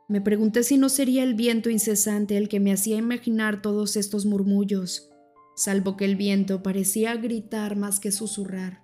Me 0.10 0.20
pregunté 0.20 0.64
si 0.64 0.78
no 0.78 0.90
sería 0.90 1.24
el 1.24 1.36
viento 1.36 1.70
incesante 1.70 2.38
el 2.38 2.50
que 2.50 2.60
me 2.60 2.74
hacía 2.74 2.98
imaginar 2.98 3.62
todos 3.62 3.96
estos 3.96 4.26
murmullos, 4.26 5.12
salvo 5.56 5.96
que 5.96 6.06
el 6.06 6.16
viento 6.16 6.64
parecía 6.64 7.16
gritar 7.16 7.76
más 7.76 8.00
que 8.00 8.12
susurrar. 8.12 8.84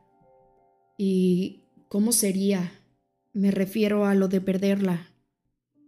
¿Y 0.97 1.65
cómo 1.87 2.11
sería? 2.11 2.71
Me 3.33 3.49
refiero 3.49 4.05
a 4.05 4.13
lo 4.13 4.27
de 4.27 4.41
perderla. 4.41 5.11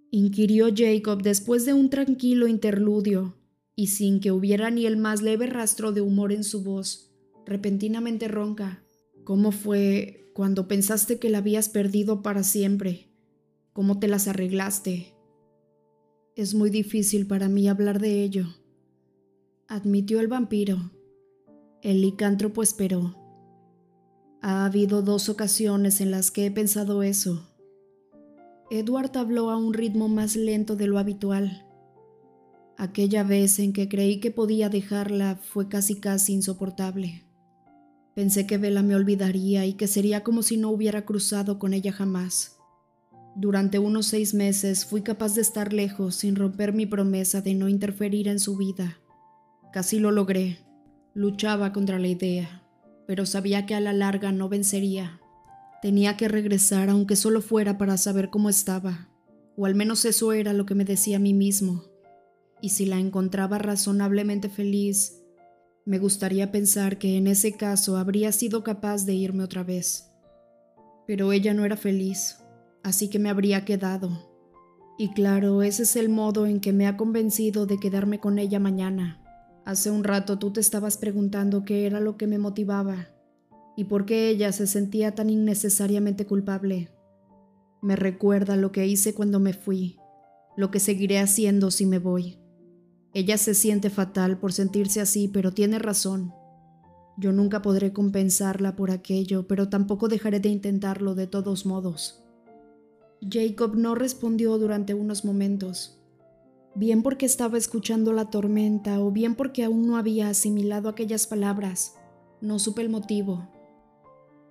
Inquirió 0.09 0.69
Jacob 0.75 1.21
después 1.21 1.65
de 1.65 1.73
un 1.73 1.89
tranquilo 1.89 2.47
interludio, 2.47 3.37
y 3.75 3.87
sin 3.87 4.19
que 4.19 4.31
hubiera 4.31 4.71
ni 4.71 4.85
el 4.85 4.97
más 4.97 5.21
leve 5.21 5.45
rastro 5.45 5.91
de 5.91 6.01
humor 6.01 6.33
en 6.33 6.43
su 6.43 6.63
voz, 6.63 7.11
repentinamente 7.45 8.27
ronca. 8.27 8.83
¿Cómo 9.23 9.51
fue 9.51 10.30
cuando 10.33 10.67
pensaste 10.67 11.19
que 11.19 11.29
la 11.29 11.39
habías 11.39 11.69
perdido 11.69 12.21
para 12.21 12.43
siempre? 12.43 13.09
¿Cómo 13.73 13.99
te 13.99 14.07
las 14.07 14.27
arreglaste? 14.27 15.15
Es 16.35 16.53
muy 16.53 16.69
difícil 16.69 17.27
para 17.27 17.49
mí 17.49 17.67
hablar 17.67 17.99
de 17.99 18.23
ello, 18.23 18.47
admitió 19.67 20.19
el 20.19 20.27
vampiro. 20.27 20.91
El 21.81 22.01
licántropo 22.01 22.61
esperó. 22.61 23.15
Ha 24.41 24.65
habido 24.65 25.01
dos 25.01 25.29
ocasiones 25.29 26.01
en 26.01 26.11
las 26.11 26.29
que 26.29 26.45
he 26.45 26.51
pensado 26.51 27.03
eso. 27.03 27.47
Edward 28.69 29.15
habló 29.17 29.49
a 29.49 29.57
un 29.57 29.73
ritmo 29.73 30.09
más 30.09 30.35
lento 30.35 30.75
de 30.75 30.87
lo 30.87 30.99
habitual. 30.99 31.65
Aquella 32.77 33.23
vez 33.23 33.59
en 33.59 33.73
que 33.73 33.87
creí 33.87 34.19
que 34.19 34.31
podía 34.31 34.67
dejarla 34.67 35.35
fue 35.35 35.69
casi 35.69 35.99
casi 35.99 36.33
insoportable. 36.33 37.23
Pensé 38.13 38.45
que 38.45 38.57
Vela 38.57 38.83
me 38.83 38.95
olvidaría 38.95 39.65
y 39.65 39.73
que 39.73 39.87
sería 39.87 40.23
como 40.23 40.43
si 40.43 40.57
no 40.57 40.69
hubiera 40.69 41.05
cruzado 41.05 41.59
con 41.59 41.73
ella 41.73 41.93
jamás. 41.93 42.57
Durante 43.35 43.79
unos 43.79 44.07
seis 44.07 44.33
meses 44.33 44.85
fui 44.85 45.01
capaz 45.01 45.35
de 45.35 45.41
estar 45.41 45.71
lejos 45.71 46.15
sin 46.15 46.35
romper 46.35 46.73
mi 46.73 46.85
promesa 46.85 47.41
de 47.41 47.53
no 47.53 47.69
interferir 47.69 48.27
en 48.27 48.39
su 48.39 48.57
vida. 48.57 48.97
Casi 49.71 49.99
lo 49.99 50.11
logré. 50.11 50.59
Luchaba 51.13 51.71
contra 51.71 51.99
la 51.99 52.07
idea, 52.07 52.63
pero 53.07 53.25
sabía 53.25 53.65
que 53.65 53.75
a 53.75 53.79
la 53.79 53.93
larga 53.93 54.33
no 54.33 54.49
vencería. 54.49 55.21
Tenía 55.81 56.17
que 56.17 56.27
regresar 56.27 56.89
aunque 56.89 57.15
solo 57.15 57.41
fuera 57.41 57.77
para 57.77 57.97
saber 57.97 58.29
cómo 58.29 58.49
estaba, 58.49 59.09
o 59.55 59.65
al 59.65 59.75
menos 59.75 60.03
eso 60.05 60.33
era 60.33 60.53
lo 60.53 60.65
que 60.65 60.75
me 60.75 60.85
decía 60.85 61.17
a 61.17 61.19
mí 61.19 61.33
mismo. 61.33 61.85
Y 62.61 62.69
si 62.69 62.85
la 62.85 62.99
encontraba 62.99 63.57
razonablemente 63.57 64.49
feliz, 64.49 65.20
me 65.85 65.99
gustaría 65.99 66.51
pensar 66.51 66.97
que 66.97 67.17
en 67.17 67.27
ese 67.27 67.53
caso 67.53 67.97
habría 67.97 68.31
sido 68.31 68.63
capaz 68.63 69.05
de 69.05 69.13
irme 69.13 69.43
otra 69.43 69.63
vez. 69.63 70.11
Pero 71.07 71.31
ella 71.31 71.53
no 71.53 71.65
era 71.65 71.77
feliz 71.77 72.37
así 72.83 73.09
que 73.09 73.19
me 73.19 73.29
habría 73.29 73.65
quedado. 73.65 74.29
Y 74.97 75.09
claro, 75.13 75.63
ese 75.63 75.83
es 75.83 75.95
el 75.95 76.09
modo 76.09 76.45
en 76.45 76.59
que 76.59 76.73
me 76.73 76.87
ha 76.87 76.97
convencido 76.97 77.65
de 77.65 77.79
quedarme 77.79 78.19
con 78.19 78.39
ella 78.39 78.59
mañana. 78.59 79.21
Hace 79.65 79.91
un 79.91 80.03
rato 80.03 80.37
tú 80.39 80.51
te 80.51 80.59
estabas 80.59 80.97
preguntando 80.97 81.63
qué 81.63 81.85
era 81.85 81.99
lo 81.99 82.17
que 82.17 82.27
me 82.27 82.37
motivaba 82.37 83.09
y 83.77 83.85
por 83.85 84.05
qué 84.05 84.29
ella 84.29 84.51
se 84.51 84.67
sentía 84.67 85.15
tan 85.15 85.29
innecesariamente 85.29 86.25
culpable. 86.25 86.89
Me 87.81 87.95
recuerda 87.95 88.57
lo 88.57 88.71
que 88.71 88.85
hice 88.85 89.13
cuando 89.13 89.39
me 89.39 89.53
fui, 89.53 89.97
lo 90.57 90.71
que 90.71 90.79
seguiré 90.79 91.19
haciendo 91.19 91.71
si 91.71 91.85
me 91.85 91.99
voy. 91.99 92.40
Ella 93.13 93.37
se 93.37 93.53
siente 93.53 93.89
fatal 93.89 94.39
por 94.39 94.53
sentirse 94.53 95.01
así, 95.01 95.27
pero 95.27 95.53
tiene 95.53 95.79
razón. 95.79 96.33
Yo 97.17 97.33
nunca 97.33 97.61
podré 97.61 97.91
compensarla 97.91 98.75
por 98.75 98.89
aquello, 98.89 99.47
pero 99.47 99.69
tampoco 99.69 100.07
dejaré 100.07 100.39
de 100.39 100.49
intentarlo 100.49 101.13
de 101.13 101.27
todos 101.27 101.65
modos. 101.65 102.23
Jacob 103.29 103.75
no 103.75 103.95
respondió 103.95 104.57
durante 104.57 104.93
unos 104.93 105.25
momentos, 105.25 105.99
bien 106.73 107.03
porque 107.03 107.25
estaba 107.25 107.57
escuchando 107.57 108.13
la 108.13 108.29
tormenta 108.29 108.99
o 108.99 109.11
bien 109.11 109.35
porque 109.35 109.63
aún 109.63 109.85
no 109.85 109.97
había 109.97 110.29
asimilado 110.29 110.89
aquellas 110.89 111.27
palabras. 111.27 111.95
No 112.39 112.57
supe 112.57 112.81
el 112.81 112.89
motivo. 112.89 113.47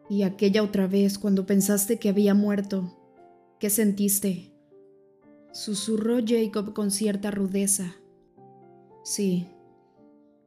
Y 0.09 0.23
aquella 0.23 0.63
otra 0.63 0.87
vez 0.87 1.19
cuando 1.19 1.47
pensaste 1.47 1.99
que 1.99 2.09
había 2.09 2.35
muerto, 2.35 2.97
¿qué 3.59 3.71
sentiste? 3.71 4.55
Susurró 5.53 6.19
Jacob 6.25 6.75
con 6.75 6.91
cierta 6.91 7.31
rudeza. 7.31 7.97
Sí. 9.03 9.49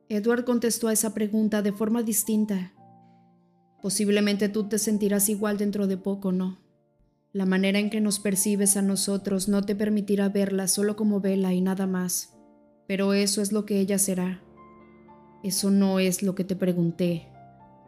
Edward 0.10 0.46
contestó 0.46 0.88
a 0.88 0.94
esa 0.94 1.13
pregunta 1.13 1.62
de 1.62 1.72
forma 1.72 2.04
distinta. 2.04 2.74
Posiblemente 3.82 4.50
tú 4.50 4.70
te 4.70 4.78
sentirás 4.78 5.28
igual 5.30 5.58
dentro 5.58 5.88
de 5.88 5.98
poco, 5.98 6.32
¿no? 6.32 6.60
La 7.34 7.46
manera 7.46 7.80
en 7.80 7.89
que 7.89 8.00
nos 8.00 8.20
percibes 8.20 8.78
a 8.78 8.82
nosotros 8.82 9.48
no 9.50 9.63
te 9.63 9.76
permitirá 9.76 10.30
verla 10.30 10.68
solo 10.68 10.96
como 10.96 11.20
vela 11.20 11.54
y 11.54 11.62
nada 11.62 11.88
más. 11.88 12.34
Pero 12.88 13.13
eso 13.13 13.42
es 13.42 13.52
lo 13.52 13.66
que 13.66 13.80
ella 13.80 13.98
será. 13.98 14.44
Eso 15.44 15.72
no 15.72 16.00
es 16.00 16.22
lo 16.22 16.36
que 16.36 16.44
te 16.44 16.56
pregunté. 16.56 17.28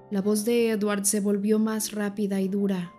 La 0.10 0.22
voz 0.22 0.46
de 0.46 0.72
Edward 0.72 1.06
se 1.06 1.20
volvió 1.20 1.60
más 1.60 1.92
rápida 1.92 2.42
y 2.42 2.48
dura. 2.48 2.92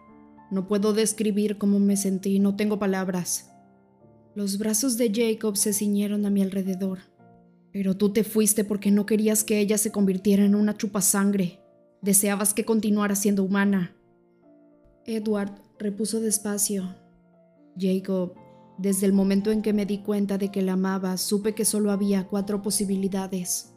No 0.50 0.68
puedo 0.68 0.92
describir 0.92 1.59
cómo 1.59 1.81
me 1.81 1.96
sentí, 1.96 2.38
no 2.38 2.55
tengo 2.55 2.79
palabras. 2.79 3.50
Los 4.37 4.59
brazos 4.59 4.96
de 4.96 5.12
Jacob 5.12 5.57
se 5.57 5.72
ciñeron 5.72 6.26
a 6.26 6.31
mi 6.31 6.42
alrededor. 6.42 7.00
Pero 7.76 7.94
tú 7.94 8.08
te 8.08 8.24
fuiste 8.24 8.64
porque 8.64 8.90
no 8.90 9.04
querías 9.04 9.44
que 9.44 9.60
ella 9.60 9.76
se 9.76 9.92
convirtiera 9.92 10.42
en 10.42 10.54
una 10.54 10.78
chupasangre. 10.78 11.60
Deseabas 12.00 12.54
que 12.54 12.64
continuara 12.64 13.14
siendo 13.14 13.44
humana. 13.44 13.94
Edward 15.04 15.60
repuso 15.78 16.20
despacio. 16.20 16.96
Jacob, 17.78 18.32
desde 18.78 19.04
el 19.04 19.12
momento 19.12 19.50
en 19.50 19.60
que 19.60 19.74
me 19.74 19.84
di 19.84 19.98
cuenta 19.98 20.38
de 20.38 20.50
que 20.50 20.62
la 20.62 20.72
amaba, 20.72 21.18
supe 21.18 21.54
que 21.54 21.66
solo 21.66 21.90
había 21.90 22.26
cuatro 22.28 22.62
posibilidades. 22.62 23.74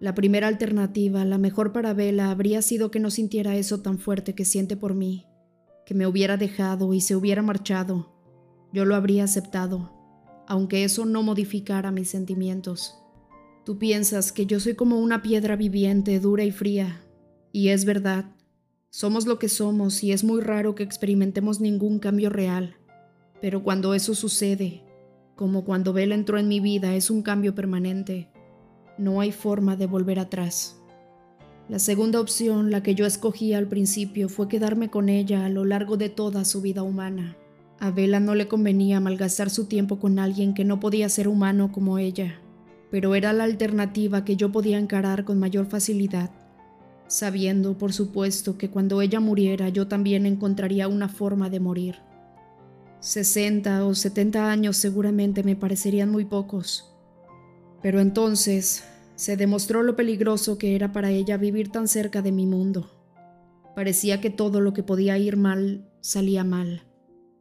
La 0.00 0.14
primera 0.14 0.48
alternativa, 0.48 1.22
la 1.26 1.36
mejor 1.36 1.74
para 1.74 1.92
Bella, 1.92 2.30
habría 2.30 2.62
sido 2.62 2.90
que 2.90 2.98
no 2.98 3.10
sintiera 3.10 3.56
eso 3.56 3.82
tan 3.82 3.98
fuerte 3.98 4.34
que 4.34 4.46
siente 4.46 4.78
por 4.78 4.94
mí, 4.94 5.26
que 5.84 5.92
me 5.92 6.06
hubiera 6.06 6.38
dejado 6.38 6.94
y 6.94 7.02
se 7.02 7.14
hubiera 7.14 7.42
marchado. 7.42 8.10
Yo 8.72 8.86
lo 8.86 8.94
habría 8.94 9.24
aceptado, 9.24 9.92
aunque 10.48 10.84
eso 10.84 11.04
no 11.04 11.22
modificara 11.22 11.90
mis 11.90 12.08
sentimientos. 12.08 13.03
Tú 13.64 13.78
piensas 13.78 14.30
que 14.30 14.44
yo 14.44 14.60
soy 14.60 14.74
como 14.74 15.00
una 15.00 15.22
piedra 15.22 15.56
viviente, 15.56 16.20
dura 16.20 16.44
y 16.44 16.50
fría. 16.50 17.00
Y 17.50 17.68
es 17.68 17.86
verdad. 17.86 18.26
Somos 18.90 19.26
lo 19.26 19.38
que 19.38 19.48
somos 19.48 20.04
y 20.04 20.12
es 20.12 20.22
muy 20.22 20.42
raro 20.42 20.74
que 20.74 20.82
experimentemos 20.82 21.60
ningún 21.60 21.98
cambio 21.98 22.28
real. 22.28 22.76
Pero 23.40 23.62
cuando 23.62 23.94
eso 23.94 24.14
sucede, 24.14 24.82
como 25.34 25.64
cuando 25.64 25.94
Bella 25.94 26.14
entró 26.14 26.36
en 26.36 26.46
mi 26.46 26.60
vida, 26.60 26.94
es 26.94 27.08
un 27.08 27.22
cambio 27.22 27.54
permanente. 27.54 28.28
No 28.98 29.22
hay 29.22 29.32
forma 29.32 29.76
de 29.76 29.86
volver 29.86 30.18
atrás. 30.18 30.78
La 31.70 31.78
segunda 31.78 32.20
opción, 32.20 32.70
la 32.70 32.82
que 32.82 32.94
yo 32.94 33.06
escogí 33.06 33.54
al 33.54 33.66
principio, 33.66 34.28
fue 34.28 34.46
quedarme 34.46 34.90
con 34.90 35.08
ella 35.08 35.46
a 35.46 35.48
lo 35.48 35.64
largo 35.64 35.96
de 35.96 36.10
toda 36.10 36.44
su 36.44 36.60
vida 36.60 36.82
humana. 36.82 37.38
A 37.80 37.90
Bella 37.90 38.20
no 38.20 38.34
le 38.34 38.46
convenía 38.46 39.00
malgastar 39.00 39.48
su 39.48 39.64
tiempo 39.64 39.98
con 39.98 40.18
alguien 40.18 40.52
que 40.52 40.64
no 40.64 40.80
podía 40.80 41.08
ser 41.08 41.28
humano 41.28 41.72
como 41.72 41.98
ella 41.98 42.43
pero 42.94 43.16
era 43.16 43.32
la 43.32 43.42
alternativa 43.42 44.24
que 44.24 44.36
yo 44.36 44.52
podía 44.52 44.78
encarar 44.78 45.24
con 45.24 45.40
mayor 45.40 45.66
facilidad, 45.66 46.30
sabiendo, 47.08 47.76
por 47.76 47.92
supuesto, 47.92 48.56
que 48.56 48.70
cuando 48.70 49.02
ella 49.02 49.18
muriera 49.18 49.68
yo 49.68 49.88
también 49.88 50.26
encontraría 50.26 50.86
una 50.86 51.08
forma 51.08 51.50
de 51.50 51.58
morir. 51.58 51.96
60 53.00 53.84
o 53.84 53.96
70 53.96 54.48
años 54.48 54.76
seguramente 54.76 55.42
me 55.42 55.56
parecerían 55.56 56.08
muy 56.08 56.24
pocos, 56.24 56.94
pero 57.82 57.98
entonces 57.98 58.84
se 59.16 59.36
demostró 59.36 59.82
lo 59.82 59.96
peligroso 59.96 60.56
que 60.56 60.76
era 60.76 60.92
para 60.92 61.10
ella 61.10 61.36
vivir 61.36 61.72
tan 61.72 61.88
cerca 61.88 62.22
de 62.22 62.30
mi 62.30 62.46
mundo. 62.46 62.92
Parecía 63.74 64.20
que 64.20 64.30
todo 64.30 64.60
lo 64.60 64.72
que 64.72 64.84
podía 64.84 65.18
ir 65.18 65.36
mal 65.36 65.90
salía 66.00 66.44
mal, 66.44 66.84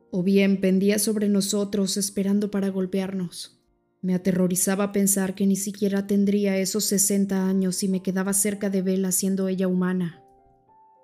o 0.09 0.23
bien 0.23 0.59
pendía 0.59 0.97
sobre 0.97 1.29
nosotros 1.29 1.95
esperando 1.95 2.49
para 2.49 2.69
golpearnos. 2.69 3.62
Me 4.03 4.13
aterrorizaba 4.13 4.91
pensar 4.91 5.33
que 5.33 5.47
ni 5.47 5.55
siquiera 5.55 6.07
tendría 6.07 6.57
esos 6.57 6.83
60 6.83 7.47
años 7.47 7.77
si 7.77 7.87
me 7.87 8.03
quedaba 8.03 8.33
cerca 8.33 8.69
de 8.69 8.81
Vela 8.81 9.13
siendo 9.13 9.47
ella 9.47 9.69
humana. 9.69 10.21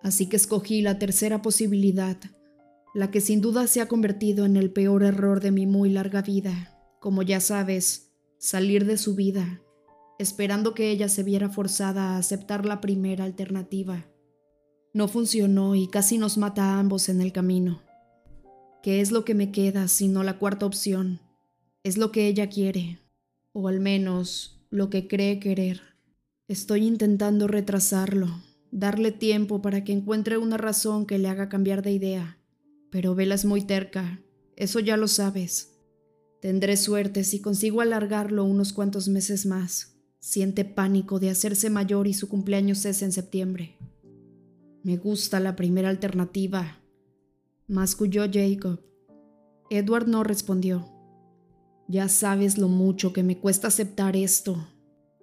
Así 0.03 0.27
que 0.27 0.35
escogí 0.35 0.81
la 0.81 0.99
tercera 0.99 1.41
posibilidad, 1.41 2.17
la 2.93 3.09
que 3.09 3.21
sin 3.21 3.39
duda 3.39 3.67
se 3.67 3.79
ha 3.79 3.87
convertido 3.87 4.45
en 4.45 4.57
el 4.57 4.71
peor 4.71 5.03
error 5.03 5.39
de 5.39 5.51
mi 5.51 5.65
muy 5.65 5.89
larga 5.89 6.21
vida, 6.21 6.77
como 6.99 7.23
ya 7.23 7.39
sabes, 7.39 8.11
salir 8.37 8.85
de 8.85 8.97
su 8.97 9.15
vida, 9.15 9.61
esperando 10.19 10.73
que 10.73 10.91
ella 10.91 11.07
se 11.07 11.23
viera 11.23 11.47
forzada 11.49 12.15
a 12.15 12.17
aceptar 12.17 12.65
la 12.65 12.81
primera 12.81 13.23
alternativa. 13.23 14.07
No 14.93 15.07
funcionó 15.07 15.73
y 15.73 15.87
casi 15.87 16.17
nos 16.17 16.37
mata 16.37 16.63
a 16.63 16.79
ambos 16.79 17.07
en 17.07 17.21
el 17.21 17.31
camino. 17.31 17.81
¿Qué 18.83 18.99
es 18.99 19.11
lo 19.11 19.23
que 19.23 19.35
me 19.35 19.53
queda 19.53 19.87
sino 19.87 20.21
la 20.23 20.37
cuarta 20.37 20.65
opción? 20.65 21.28
Es 21.83 21.97
lo 21.97 22.11
que 22.11 22.27
ella 22.27 22.49
quiere, 22.49 22.99
o 23.53 23.69
al 23.69 23.79
menos 23.79 24.61
lo 24.69 24.89
que 24.89 25.07
cree 25.07 25.39
querer. 25.39 25.81
Estoy 26.49 26.85
intentando 26.85 27.47
retrasarlo, 27.47 28.27
darle 28.69 29.13
tiempo 29.13 29.61
para 29.61 29.85
que 29.85 29.93
encuentre 29.93 30.37
una 30.37 30.57
razón 30.57 31.05
que 31.05 31.17
le 31.17 31.29
haga 31.29 31.47
cambiar 31.47 31.81
de 31.81 31.93
idea. 31.93 32.37
Pero 32.89 33.15
Vela 33.15 33.35
es 33.35 33.45
muy 33.45 33.61
terca, 33.61 34.21
eso 34.57 34.81
ya 34.81 34.97
lo 34.97 35.07
sabes. 35.07 35.79
Tendré 36.41 36.75
suerte 36.75 37.23
si 37.23 37.39
consigo 37.39 37.79
alargarlo 37.79 38.43
unos 38.43 38.73
cuantos 38.73 39.07
meses 39.07 39.45
más. 39.45 39.95
Siente 40.19 40.65
pánico 40.65 41.19
de 41.19 41.29
hacerse 41.29 41.69
mayor 41.69 42.07
y 42.07 42.13
su 42.13 42.27
cumpleaños 42.27 42.83
es 42.83 43.01
en 43.03 43.13
septiembre. 43.13 43.77
Me 44.83 44.97
gusta 44.97 45.39
la 45.39 45.55
primera 45.55 45.87
alternativa, 45.87 46.81
masculló 47.67 48.23
Jacob. 48.29 48.81
Edward 49.69 50.07
no 50.07 50.25
respondió. 50.25 50.98
Ya 51.91 52.07
sabes 52.07 52.59
lo 52.59 52.67
mucho 52.67 53.13
que 53.13 53.23
me 53.23 53.39
cuesta 53.39 53.67
aceptar 53.67 54.15
esto, 54.15 54.67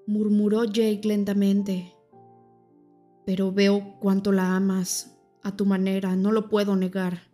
murmuró 0.05 0.64
Jake 0.64 1.02
lentamente. 1.05 1.92
Pero 3.24 3.52
veo 3.52 3.94
cuánto 4.00 4.33
la 4.33 4.57
amas, 4.57 5.16
a 5.44 5.55
tu 5.57 5.64
manera, 5.64 6.16
no 6.16 6.33
lo 6.33 6.48
puedo 6.48 6.74
negar. 6.74 7.31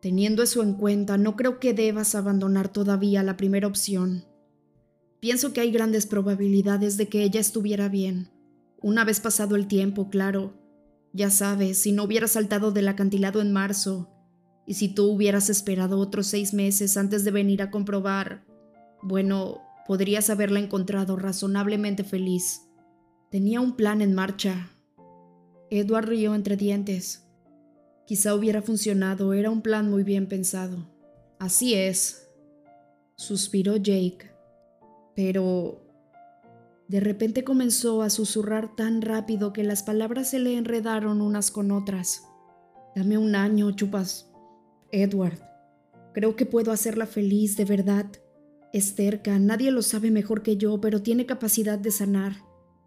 Teniendo 0.00 0.42
eso 0.42 0.62
en 0.62 0.72
cuenta, 0.72 1.18
no 1.18 1.36
creo 1.36 1.60
que 1.60 1.74
debas 1.74 2.14
abandonar 2.14 2.72
todavía 2.72 3.22
la 3.22 3.36
primera 3.36 3.66
opción. 3.66 4.24
Pienso 5.20 5.52
que 5.52 5.60
hay 5.60 5.70
grandes 5.70 6.06
probabilidades 6.06 6.96
de 6.96 7.08
que 7.08 7.24
ella 7.24 7.38
estuviera 7.38 7.90
bien. 7.90 8.30
Una 8.80 9.04
vez 9.04 9.20
pasado 9.20 9.56
el 9.56 9.66
tiempo, 9.66 10.08
claro. 10.08 10.54
Ya 11.12 11.28
sabes, 11.28 11.82
si 11.82 11.92
no 11.92 12.04
hubiera 12.04 12.28
saltado 12.28 12.72
del 12.72 12.88
acantilado 12.88 13.42
en 13.42 13.52
marzo, 13.52 14.08
y 14.66 14.74
si 14.74 14.88
tú 14.88 15.10
hubieras 15.10 15.50
esperado 15.50 15.98
otros 15.98 16.28
seis 16.28 16.54
meses 16.54 16.96
antes 16.96 17.24
de 17.24 17.30
venir 17.30 17.62
a 17.62 17.70
comprobar, 17.70 18.44
bueno, 19.02 19.60
podrías 19.86 20.30
haberla 20.30 20.60
encontrado 20.60 21.16
razonablemente 21.16 22.04
feliz. 22.04 22.62
Tenía 23.30 23.60
un 23.60 23.76
plan 23.76 24.00
en 24.00 24.14
marcha. 24.14 24.70
Edward 25.70 26.06
rió 26.06 26.34
entre 26.34 26.56
dientes. 26.56 27.26
Quizá 28.06 28.34
hubiera 28.34 28.62
funcionado, 28.62 29.32
era 29.32 29.50
un 29.50 29.62
plan 29.62 29.90
muy 29.90 30.04
bien 30.04 30.28
pensado. 30.28 30.88
Así 31.38 31.74
es, 31.74 32.28
suspiró 33.16 33.76
Jake. 33.76 34.30
Pero... 35.14 35.78
De 36.88 37.00
repente 37.00 37.42
comenzó 37.42 38.02
a 38.02 38.10
susurrar 38.10 38.76
tan 38.76 39.00
rápido 39.00 39.54
que 39.54 39.64
las 39.64 39.82
palabras 39.82 40.28
se 40.28 40.38
le 40.38 40.58
enredaron 40.58 41.22
unas 41.22 41.50
con 41.50 41.70
otras. 41.70 42.24
Dame 42.94 43.16
un 43.16 43.34
año, 43.34 43.70
chupas, 43.70 44.31
Edward, 44.92 45.40
creo 46.12 46.36
que 46.36 46.44
puedo 46.44 46.70
hacerla 46.70 47.06
feliz, 47.06 47.56
de 47.56 47.64
verdad. 47.64 48.06
Es 48.74 48.94
cerca, 48.94 49.38
nadie 49.38 49.70
lo 49.70 49.80
sabe 49.80 50.10
mejor 50.10 50.42
que 50.42 50.58
yo, 50.58 50.80
pero 50.82 51.02
tiene 51.02 51.24
capacidad 51.24 51.78
de 51.78 51.90
sanar. 51.90 52.36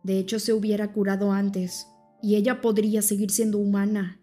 De 0.04 0.20
hecho, 0.20 0.40
se 0.40 0.54
hubiera 0.54 0.94
curado 0.94 1.32
antes, 1.32 1.88
y 2.22 2.36
ella 2.36 2.62
podría 2.62 3.02
seguir 3.02 3.32
siendo 3.32 3.58
humana. 3.58 4.22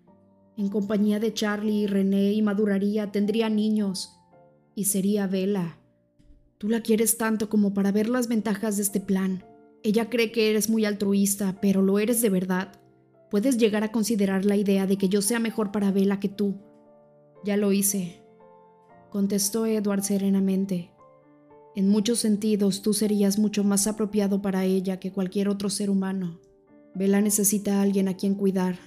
En 0.56 0.68
compañía 0.68 1.18
de 1.18 1.34
Charlie 1.34 1.82
y 1.82 1.86
René 1.88 2.32
y 2.32 2.40
maduraría, 2.40 3.10
tendría 3.10 3.48
niños, 3.48 4.16
y 4.76 4.84
sería 4.84 5.26
Vela. 5.26 5.80
Tú 6.58 6.68
la 6.68 6.82
quieres 6.82 7.18
tanto 7.18 7.48
como 7.48 7.74
para 7.74 7.90
ver 7.90 8.08
las 8.08 8.28
ventajas 8.28 8.76
de 8.76 8.84
este 8.84 9.00
plan. 9.00 9.44
Ella 9.82 10.08
cree 10.08 10.30
que 10.30 10.50
eres 10.50 10.70
muy 10.70 10.84
altruista, 10.84 11.58
pero 11.60 11.82
lo 11.82 11.98
eres 11.98 12.22
de 12.22 12.30
verdad. 12.30 12.80
Puedes 13.28 13.56
llegar 13.56 13.82
a 13.82 13.90
considerar 13.90 14.44
la 14.44 14.56
idea 14.56 14.86
de 14.86 14.96
que 14.96 15.08
yo 15.08 15.20
sea 15.20 15.40
mejor 15.40 15.72
para 15.72 15.90
Vela 15.90 16.20
que 16.20 16.28
tú 16.28 16.60
ya 17.44 17.57
lo 17.57 17.72
hice, 17.72 18.22
contestó 19.11 19.66
Edward 19.66 20.02
serenamente. 20.02 20.90
En 21.74 21.88
muchos 21.88 22.18
sentidos 22.18 22.83
tú 22.83 22.92
serías 22.94 23.38
mucho 23.38 23.64
más 23.64 23.87
apropiado 23.87 24.42
para 24.42 24.64
ella 24.64 25.00
que 25.00 25.12
cualquier 25.12 25.48
otro 25.48 25.70
ser 25.70 25.90
humano. 25.90 26.40
Bella 26.94 27.20
necesita 27.20 27.78
a 27.78 27.83
alguien 27.83 28.09
a 28.09 28.16
quien 28.16 28.35
cuidar, 28.35 28.78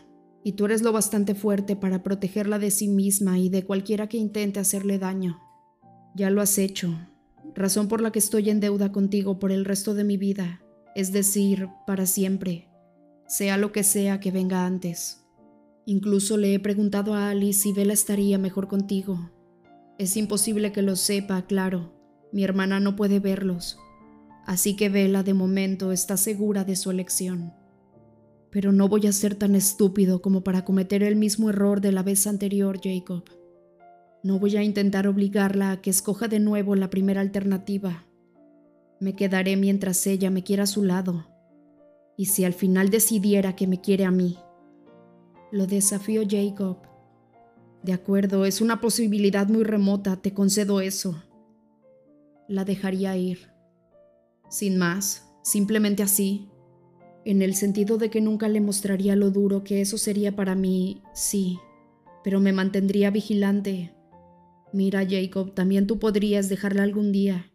y 0.44 0.54
tú 0.54 0.66
eres 0.66 0.84
lo 0.84 0.92
bastante 0.92 1.34
fuerte 1.34 1.76
para 1.76 2.04
protegerla 2.04 2.60
de 2.60 2.70
sí 2.70 2.88
misma 2.88 3.40
y 3.40 3.50
de 3.50 3.66
cualquiera 3.66 4.08
que 4.08 4.18
intente 4.18 4.60
hacerle 4.60 5.00
daño. 5.00 5.40
Ya 6.16 6.30
lo 6.30 6.42
has 6.42 6.60
hecho, 6.60 6.96
razón 7.56 7.88
por 7.88 8.02
la 8.02 8.12
que 8.12 8.20
estoy 8.20 8.52
en 8.52 8.60
deuda 8.60 8.92
contigo 8.92 9.40
por 9.40 9.52
el 9.52 9.66
resto 9.66 9.96
de 9.96 10.04
mi 10.04 10.18
vida, 10.18 10.62
es 10.96 11.12
decir, 11.12 11.68
para 11.88 12.06
siempre, 12.06 12.70
sea 13.28 13.58
lo 13.58 13.72
que 13.72 13.84
sea 13.84 14.20
que 14.20 14.32
venga 14.32 14.66
antes. 14.66 15.25
Incluso 15.88 16.38
le 16.38 16.56
he 16.56 16.60
preguntado 16.60 17.14
a 17.14 17.30
Alice 17.30 17.62
si 17.62 17.72
Bella 17.72 17.94
estaría 17.94 18.40
mejor 18.40 18.68
contigo. 18.68 19.30
Es 20.00 20.18
imposible 20.18 20.72
que 20.72 20.82
lo 20.82 20.96
sepa, 20.96 21.44
claro. 21.44 21.94
Mi 22.32 22.44
hermana 22.44 22.80
no 22.80 22.96
puede 22.96 23.20
verlos. 23.20 23.78
Así 24.46 24.76
que 24.76 24.90
Bella 24.90 25.22
de 25.22 25.34
momento 25.34 25.92
está 25.92 26.18
segura 26.18 26.64
de 26.64 26.76
su 26.76 26.90
elección. 26.90 27.54
Pero 28.50 28.72
no 28.72 28.88
voy 28.88 29.06
a 29.06 29.12
ser 29.12 29.36
tan 29.36 29.56
estúpido 29.56 30.22
como 30.22 30.44
para 30.44 30.66
cometer 30.66 31.04
el 31.04 31.16
mismo 31.16 31.50
error 31.50 31.82
de 31.82 31.92
la 31.92 32.02
vez 32.02 32.26
anterior, 32.26 32.80
Jacob. 32.84 33.24
No 34.24 34.40
voy 34.40 34.58
a 34.58 34.64
intentar 34.64 35.08
obligarla 35.08 35.72
a 35.72 35.82
que 35.82 35.92
escoja 35.92 36.28
de 36.28 36.40
nuevo 36.40 36.76
la 36.76 36.90
primera 36.90 37.22
alternativa. 37.22 38.08
Me 39.00 39.16
quedaré 39.16 39.56
mientras 39.56 40.08
ella 40.08 40.32
me 40.32 40.44
quiera 40.44 40.64
a 40.64 40.68
su 40.68 40.84
lado. 40.84 41.28
Y 42.18 42.26
si 42.26 42.44
al 42.44 42.54
final 42.54 42.90
decidiera 42.90 43.56
que 43.56 43.68
me 43.68 43.82
quiere 43.82 44.06
a 44.06 44.12
mí. 44.12 44.38
Lo 45.56 45.68
desafío 45.68 46.24
Jacob. 46.30 46.80
De 47.82 47.94
acuerdo, 47.94 48.44
es 48.44 48.60
una 48.60 48.82
posibilidad 48.82 49.48
muy 49.48 49.64
remota, 49.64 50.18
te 50.18 50.34
concedo 50.34 50.82
eso. 50.82 51.24
La 52.50 52.66
dejaría 52.66 53.16
ir. 53.16 53.54
Sin 54.50 54.78
más, 54.78 55.30
simplemente 55.44 56.04
así, 56.04 56.50
en 57.24 57.42
el 57.42 57.56
sentido 57.56 57.98
de 57.98 58.10
que 58.10 58.20
nunca 58.20 58.50
le 58.50 58.60
mostraría 58.60 59.16
lo 59.16 59.32
duro 59.32 59.64
que 59.64 59.80
eso 59.80 59.98
sería 59.98 60.36
para 60.36 60.56
mí, 60.56 61.02
sí, 61.14 61.58
pero 62.22 62.42
me 62.42 62.52
mantendría 62.52 63.10
vigilante. 63.10 63.96
Mira, 64.74 65.08
Jacob, 65.10 65.54
también 65.54 65.88
tú 65.88 66.00
podrías 66.00 66.50
dejarla 66.50 66.84
algún 66.84 67.14
día. 67.14 67.50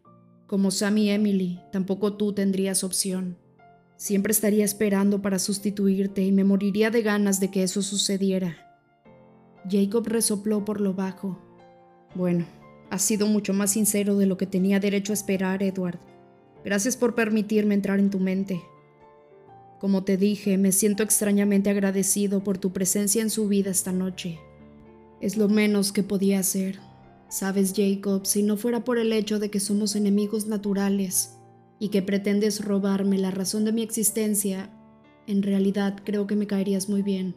Como 0.47 0.71
Sam 0.71 0.97
y 0.97 1.11
Emily, 1.11 1.59
tampoco 1.71 2.17
tú 2.17 2.33
tendrías 2.33 2.83
opción. 2.83 3.37
Siempre 4.01 4.31
estaría 4.31 4.65
esperando 4.65 5.21
para 5.21 5.37
sustituirte 5.37 6.23
y 6.23 6.31
me 6.31 6.43
moriría 6.43 6.89
de 6.89 7.03
ganas 7.03 7.39
de 7.39 7.51
que 7.51 7.61
eso 7.61 7.83
sucediera. 7.83 8.57
Jacob 9.69 10.07
resopló 10.07 10.65
por 10.65 10.81
lo 10.81 10.95
bajo. 10.95 11.37
Bueno, 12.15 12.47
has 12.89 13.03
sido 13.03 13.27
mucho 13.27 13.53
más 13.53 13.73
sincero 13.73 14.17
de 14.17 14.25
lo 14.25 14.37
que 14.37 14.47
tenía 14.47 14.79
derecho 14.79 15.13
a 15.13 15.21
esperar, 15.21 15.61
Edward. 15.61 15.99
Gracias 16.65 16.97
por 16.97 17.13
permitirme 17.13 17.75
entrar 17.75 17.99
en 17.99 18.09
tu 18.09 18.19
mente. 18.19 18.63
Como 19.79 20.03
te 20.03 20.17
dije, 20.17 20.57
me 20.57 20.71
siento 20.71 21.03
extrañamente 21.03 21.69
agradecido 21.69 22.43
por 22.43 22.57
tu 22.57 22.73
presencia 22.73 23.21
en 23.21 23.29
su 23.29 23.47
vida 23.47 23.69
esta 23.69 23.91
noche. 23.91 24.39
Es 25.21 25.37
lo 25.37 25.47
menos 25.47 25.91
que 25.91 26.01
podía 26.01 26.39
hacer. 26.39 26.79
Sabes, 27.29 27.71
Jacob, 27.75 28.25
si 28.25 28.41
no 28.41 28.57
fuera 28.57 28.83
por 28.83 28.97
el 28.97 29.13
hecho 29.13 29.37
de 29.37 29.51
que 29.51 29.59
somos 29.59 29.95
enemigos 29.95 30.47
naturales 30.47 31.37
y 31.81 31.89
que 31.89 32.03
pretendes 32.03 32.63
robarme 32.63 33.17
la 33.17 33.31
razón 33.31 33.65
de 33.65 33.71
mi 33.71 33.81
existencia, 33.81 34.69
en 35.25 35.41
realidad 35.41 35.99
creo 36.05 36.27
que 36.27 36.35
me 36.35 36.45
caerías 36.45 36.89
muy 36.89 37.01
bien. 37.01 37.35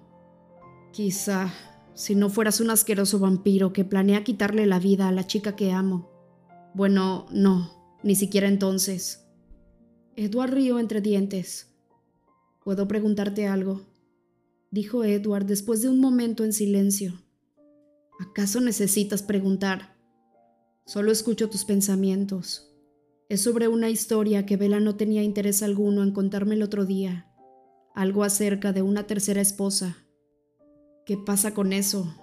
Quizá, 0.92 1.50
si 1.94 2.14
no 2.14 2.28
fueras 2.28 2.60
un 2.60 2.68
asqueroso 2.68 3.18
vampiro 3.18 3.72
que 3.72 3.86
planea 3.86 4.22
quitarle 4.22 4.66
la 4.66 4.78
vida 4.78 5.08
a 5.08 5.12
la 5.12 5.26
chica 5.26 5.56
que 5.56 5.72
amo. 5.72 6.10
Bueno, 6.74 7.24
no, 7.30 7.98
ni 8.02 8.16
siquiera 8.16 8.46
entonces. 8.46 9.26
Edward 10.14 10.52
rió 10.52 10.78
entre 10.78 11.00
dientes. 11.00 11.74
¿Puedo 12.62 12.86
preguntarte 12.86 13.46
algo? 13.46 13.80
dijo 14.70 15.04
Edward 15.04 15.46
después 15.46 15.80
de 15.80 15.88
un 15.88 16.00
momento 16.00 16.44
en 16.44 16.52
silencio. 16.52 17.14
¿Acaso 18.20 18.60
necesitas 18.60 19.22
preguntar? 19.22 19.96
Solo 20.84 21.12
escucho 21.12 21.48
tus 21.48 21.64
pensamientos. 21.64 22.73
Es 23.28 23.40
sobre 23.40 23.68
una 23.68 23.88
historia 23.88 24.44
que 24.44 24.56
Bella 24.56 24.80
no 24.80 24.96
tenía 24.96 25.22
interés 25.22 25.62
alguno 25.62 26.02
en 26.02 26.12
contarme 26.12 26.54
el 26.54 26.62
otro 26.62 26.84
día. 26.84 27.26
Algo 27.94 28.22
acerca 28.22 28.72
de 28.72 28.82
una 28.82 29.06
tercera 29.06 29.40
esposa. 29.40 29.96
¿Qué 31.06 31.16
pasa 31.16 31.54
con 31.54 31.72
eso? 31.72 32.14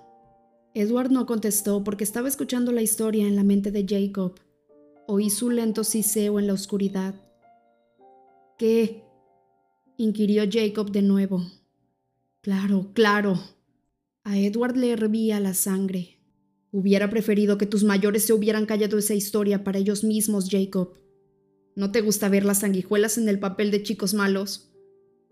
Edward 0.73 1.11
no 1.11 1.25
contestó 1.25 1.83
porque 1.83 2.03
estaba 2.03 2.27
escuchando 2.27 2.71
la 2.71 2.81
historia 2.81 3.27
en 3.27 3.35
la 3.35 3.43
mente 3.43 3.71
de 3.71 3.85
Jacob. 3.87 4.39
Oí 5.07 5.29
su 5.29 5.49
lento 5.49 5.83
siseo 5.83 6.39
en 6.39 6.47
la 6.47 6.53
oscuridad. 6.53 7.15
¿Qué? 8.57 9.03
inquirió 9.97 10.43
Jacob 10.49 10.91
de 10.91 11.01
nuevo. 11.01 11.41
Claro, 12.41 12.91
claro. 12.93 13.39
A 14.23 14.37
Edward 14.37 14.77
le 14.77 14.91
hervía 14.91 15.39
la 15.39 15.53
sangre. 15.53 16.20
Hubiera 16.71 17.09
preferido 17.09 17.57
que 17.57 17.65
tus 17.65 17.83
mayores 17.83 18.23
se 18.25 18.33
hubieran 18.33 18.65
callado 18.65 18.97
esa 18.97 19.13
historia 19.13 19.63
para 19.63 19.79
ellos 19.79 20.03
mismos, 20.03 20.47
Jacob. 20.49 20.93
¿No 21.75 21.91
te 21.91 22.01
gusta 22.01 22.29
ver 22.29 22.45
las 22.45 22.59
sanguijuelas 22.59 23.17
en 23.17 23.27
el 23.27 23.39
papel 23.39 23.71
de 23.71 23.83
chicos 23.83 24.13
malos? 24.13 24.71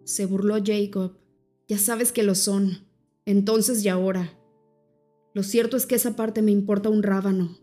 Se 0.04 0.26
burló 0.26 0.58
Jacob. 0.64 1.18
Ya 1.68 1.78
sabes 1.78 2.12
que 2.12 2.24
lo 2.24 2.36
son. 2.36 2.88
Entonces 3.26 3.84
y 3.86 3.90
ahora. 3.90 4.38
Lo 5.34 5.44
cierto 5.44 5.78
es 5.78 5.86
que 5.86 5.96
esa 5.96 6.16
parte 6.16 6.42
me 6.42 6.52
importa 6.52 6.90
un 6.90 7.04
rábano. 7.04 7.58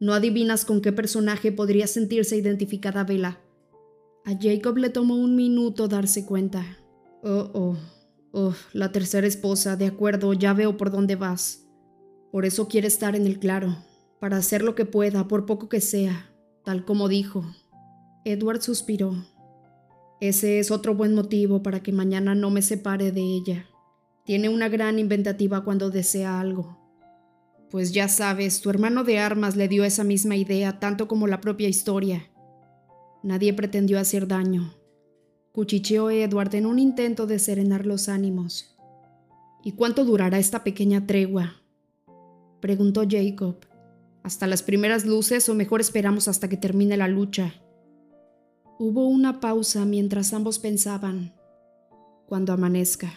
No 0.00 0.14
adivinas 0.14 0.64
con 0.64 0.80
qué 0.80 0.92
personaje 0.92 1.52
podría 1.52 1.86
sentirse 1.86 2.36
identificada 2.36 3.04
Vela. 3.04 3.40
A 4.24 4.38
Jacob 4.40 4.76
le 4.78 4.90
tomó 4.90 5.16
un 5.16 5.36
minuto 5.36 5.88
darse 5.88 6.24
cuenta. 6.24 6.78
Oh, 7.22 7.50
oh, 7.52 7.76
oh, 8.32 8.54
la 8.72 8.92
tercera 8.92 9.26
esposa, 9.26 9.76
de 9.76 9.86
acuerdo, 9.86 10.32
ya 10.32 10.54
veo 10.54 10.76
por 10.76 10.90
dónde 10.90 11.16
vas. 11.16 11.67
Por 12.32 12.44
eso 12.44 12.68
quiere 12.68 12.88
estar 12.88 13.16
en 13.16 13.26
el 13.26 13.38
claro, 13.38 13.76
para 14.20 14.36
hacer 14.36 14.62
lo 14.62 14.74
que 14.74 14.84
pueda, 14.84 15.28
por 15.28 15.46
poco 15.46 15.68
que 15.68 15.80
sea, 15.80 16.30
tal 16.64 16.84
como 16.84 17.08
dijo. 17.08 17.44
Edward 18.24 18.60
suspiró. 18.60 19.14
Ese 20.20 20.58
es 20.58 20.70
otro 20.70 20.94
buen 20.94 21.14
motivo 21.14 21.62
para 21.62 21.82
que 21.82 21.92
mañana 21.92 22.34
no 22.34 22.50
me 22.50 22.62
separe 22.62 23.12
de 23.12 23.22
ella. 23.22 23.66
Tiene 24.24 24.48
una 24.48 24.68
gran 24.68 24.98
inventativa 24.98 25.64
cuando 25.64 25.90
desea 25.90 26.40
algo. 26.40 26.76
Pues 27.70 27.92
ya 27.92 28.08
sabes, 28.08 28.60
tu 28.60 28.70
hermano 28.70 29.04
de 29.04 29.18
armas 29.18 29.56
le 29.56 29.68
dio 29.68 29.84
esa 29.84 30.04
misma 30.04 30.36
idea 30.36 30.80
tanto 30.80 31.06
como 31.06 31.26
la 31.26 31.40
propia 31.40 31.68
historia. 31.68 32.30
Nadie 33.22 33.52
pretendió 33.54 33.98
hacer 33.98 34.26
daño. 34.26 34.74
Cuchicheó 35.52 36.10
Edward 36.10 36.54
en 36.54 36.66
un 36.66 36.78
intento 36.78 37.26
de 37.26 37.38
serenar 37.38 37.86
los 37.86 38.08
ánimos. 38.08 38.76
¿Y 39.64 39.72
cuánto 39.72 40.04
durará 40.04 40.38
esta 40.38 40.64
pequeña 40.64 41.06
tregua? 41.06 41.57
Preguntó 42.60 43.02
Jacob. 43.08 43.56
¿Hasta 44.22 44.46
las 44.46 44.62
primeras 44.62 45.06
luces 45.06 45.48
o 45.48 45.54
mejor 45.54 45.80
esperamos 45.80 46.28
hasta 46.28 46.48
que 46.48 46.56
termine 46.56 46.96
la 46.96 47.08
lucha? 47.08 47.54
Hubo 48.78 49.08
una 49.08 49.40
pausa 49.40 49.84
mientras 49.84 50.32
ambos 50.32 50.58
pensaban. 50.58 51.34
Cuando 52.26 52.52
amanezca. 52.52 53.12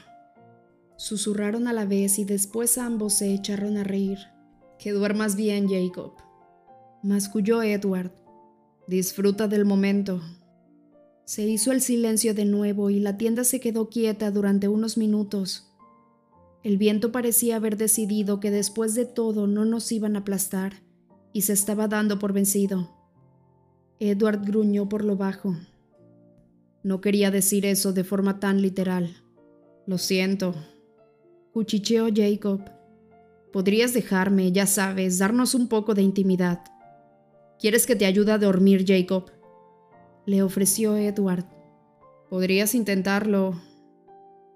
Susurraron 0.97 1.67
a 1.67 1.73
la 1.73 1.85
vez 1.85 2.19
y 2.19 2.25
después 2.25 2.77
ambos 2.77 3.13
se 3.13 3.33
echaron 3.33 3.77
a 3.77 3.83
reír. 3.83 4.19
Que 4.79 4.91
duermas 4.91 5.35
bien, 5.35 5.67
Jacob. 5.67 6.13
Masculló 7.03 7.61
Edward. 7.63 8.11
Disfruta 8.87 9.47
del 9.47 9.65
momento. 9.65 10.21
Se 11.25 11.47
hizo 11.47 11.71
el 11.71 11.81
silencio 11.81 12.33
de 12.33 12.45
nuevo 12.45 12.89
y 12.89 12.99
la 12.99 13.17
tienda 13.17 13.43
se 13.43 13.59
quedó 13.59 13.89
quieta 13.89 14.31
durante 14.31 14.67
unos 14.67 14.97
minutos. 14.97 15.70
El 16.63 16.77
viento 16.77 17.11
parecía 17.11 17.55
haber 17.55 17.75
decidido 17.75 18.39
que 18.39 18.51
después 18.51 18.93
de 18.93 19.05
todo 19.05 19.47
no 19.47 19.65
nos 19.65 19.91
iban 19.91 20.15
a 20.15 20.19
aplastar 20.19 20.83
y 21.33 21.41
se 21.41 21.53
estaba 21.53 21.87
dando 21.87 22.19
por 22.19 22.33
vencido. 22.33 22.91
Edward 23.99 24.45
gruñó 24.45 24.87
por 24.87 25.03
lo 25.03 25.15
bajo. 25.15 25.55
No 26.83 27.01
quería 27.01 27.31
decir 27.31 27.65
eso 27.65 27.93
de 27.93 28.03
forma 28.03 28.39
tan 28.39 28.61
literal. 28.61 29.15
Lo 29.87 29.97
siento. 29.97 30.53
Cuchicheó 31.53 32.07
Jacob. 32.13 32.61
Podrías 33.51 33.93
dejarme, 33.93 34.51
ya 34.51 34.65
sabes, 34.65 35.17
darnos 35.17 35.55
un 35.55 35.67
poco 35.67 35.93
de 35.93 36.01
intimidad. 36.01 36.63
¿Quieres 37.59 37.85
que 37.85 37.95
te 37.95 38.05
ayude 38.05 38.31
a 38.31 38.37
dormir, 38.37 38.85
Jacob? 38.87 39.31
Le 40.25 40.41
ofreció 40.41 40.95
Edward. 40.95 41.45
Podrías 42.29 42.73
intentarlo, 42.73 43.61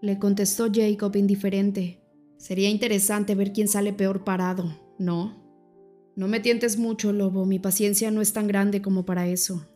le 0.02 0.20
contestó 0.20 0.68
Jacob 0.72 1.16
indiferente. 1.16 2.02
Sería 2.38 2.70
interesante 2.70 3.36
ver 3.36 3.54
quién 3.54 3.68
sale 3.68 3.94
peor 3.94 4.24
parado, 4.24 4.78
¿no? 5.00 5.43
No 6.16 6.28
me 6.28 6.39
tientes 6.39 6.78
mucho, 6.78 7.12
lobo, 7.12 7.46
mi 7.46 7.60
paciencia 7.60 8.12
no 8.12 8.22
es 8.22 8.34
tan 8.34 8.48
grande 8.48 8.82
como 8.82 9.06
para 9.06 9.28
eso. 9.28 9.68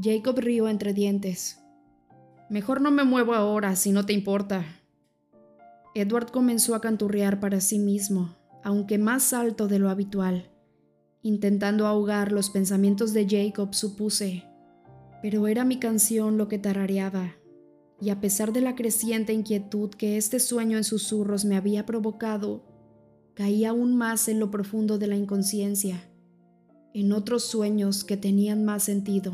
Jacob 0.00 0.38
rió 0.38 0.68
entre 0.68 0.92
dientes. 0.92 1.60
Mejor 2.50 2.80
no 2.80 2.90
me 2.90 3.04
muevo 3.04 3.34
ahora, 3.34 3.76
si 3.76 3.92
no 3.92 4.04
te 4.04 4.12
importa. 4.12 4.64
Edward 5.94 6.30
comenzó 6.32 6.74
a 6.74 6.80
canturrear 6.80 7.38
para 7.38 7.60
sí 7.60 7.78
mismo, 7.78 8.36
aunque 8.64 8.98
más 8.98 9.32
alto 9.32 9.68
de 9.68 9.78
lo 9.78 9.90
habitual. 9.90 10.50
Intentando 11.22 11.86
ahogar 11.86 12.32
los 12.32 12.50
pensamientos 12.50 13.12
de 13.12 13.26
Jacob, 13.28 13.74
supuse, 13.74 14.44
pero 15.22 15.46
era 15.46 15.64
mi 15.64 15.78
canción 15.78 16.36
lo 16.36 16.48
que 16.48 16.58
tarareaba, 16.58 17.36
y 18.04 18.10
a 18.10 18.20
pesar 18.20 18.52
de 18.52 18.60
la 18.60 18.74
creciente 18.74 19.32
inquietud 19.32 19.88
que 19.88 20.18
este 20.18 20.38
sueño 20.38 20.76
en 20.76 20.84
susurros 20.84 21.46
me 21.46 21.56
había 21.56 21.86
provocado, 21.86 22.62
caí 23.32 23.64
aún 23.64 23.96
más 23.96 24.28
en 24.28 24.38
lo 24.40 24.50
profundo 24.50 24.98
de 24.98 25.06
la 25.06 25.16
inconsciencia, 25.16 26.04
en 26.92 27.12
otros 27.12 27.44
sueños 27.44 28.04
que 28.04 28.18
tenían 28.18 28.62
más 28.62 28.82
sentido. 28.82 29.32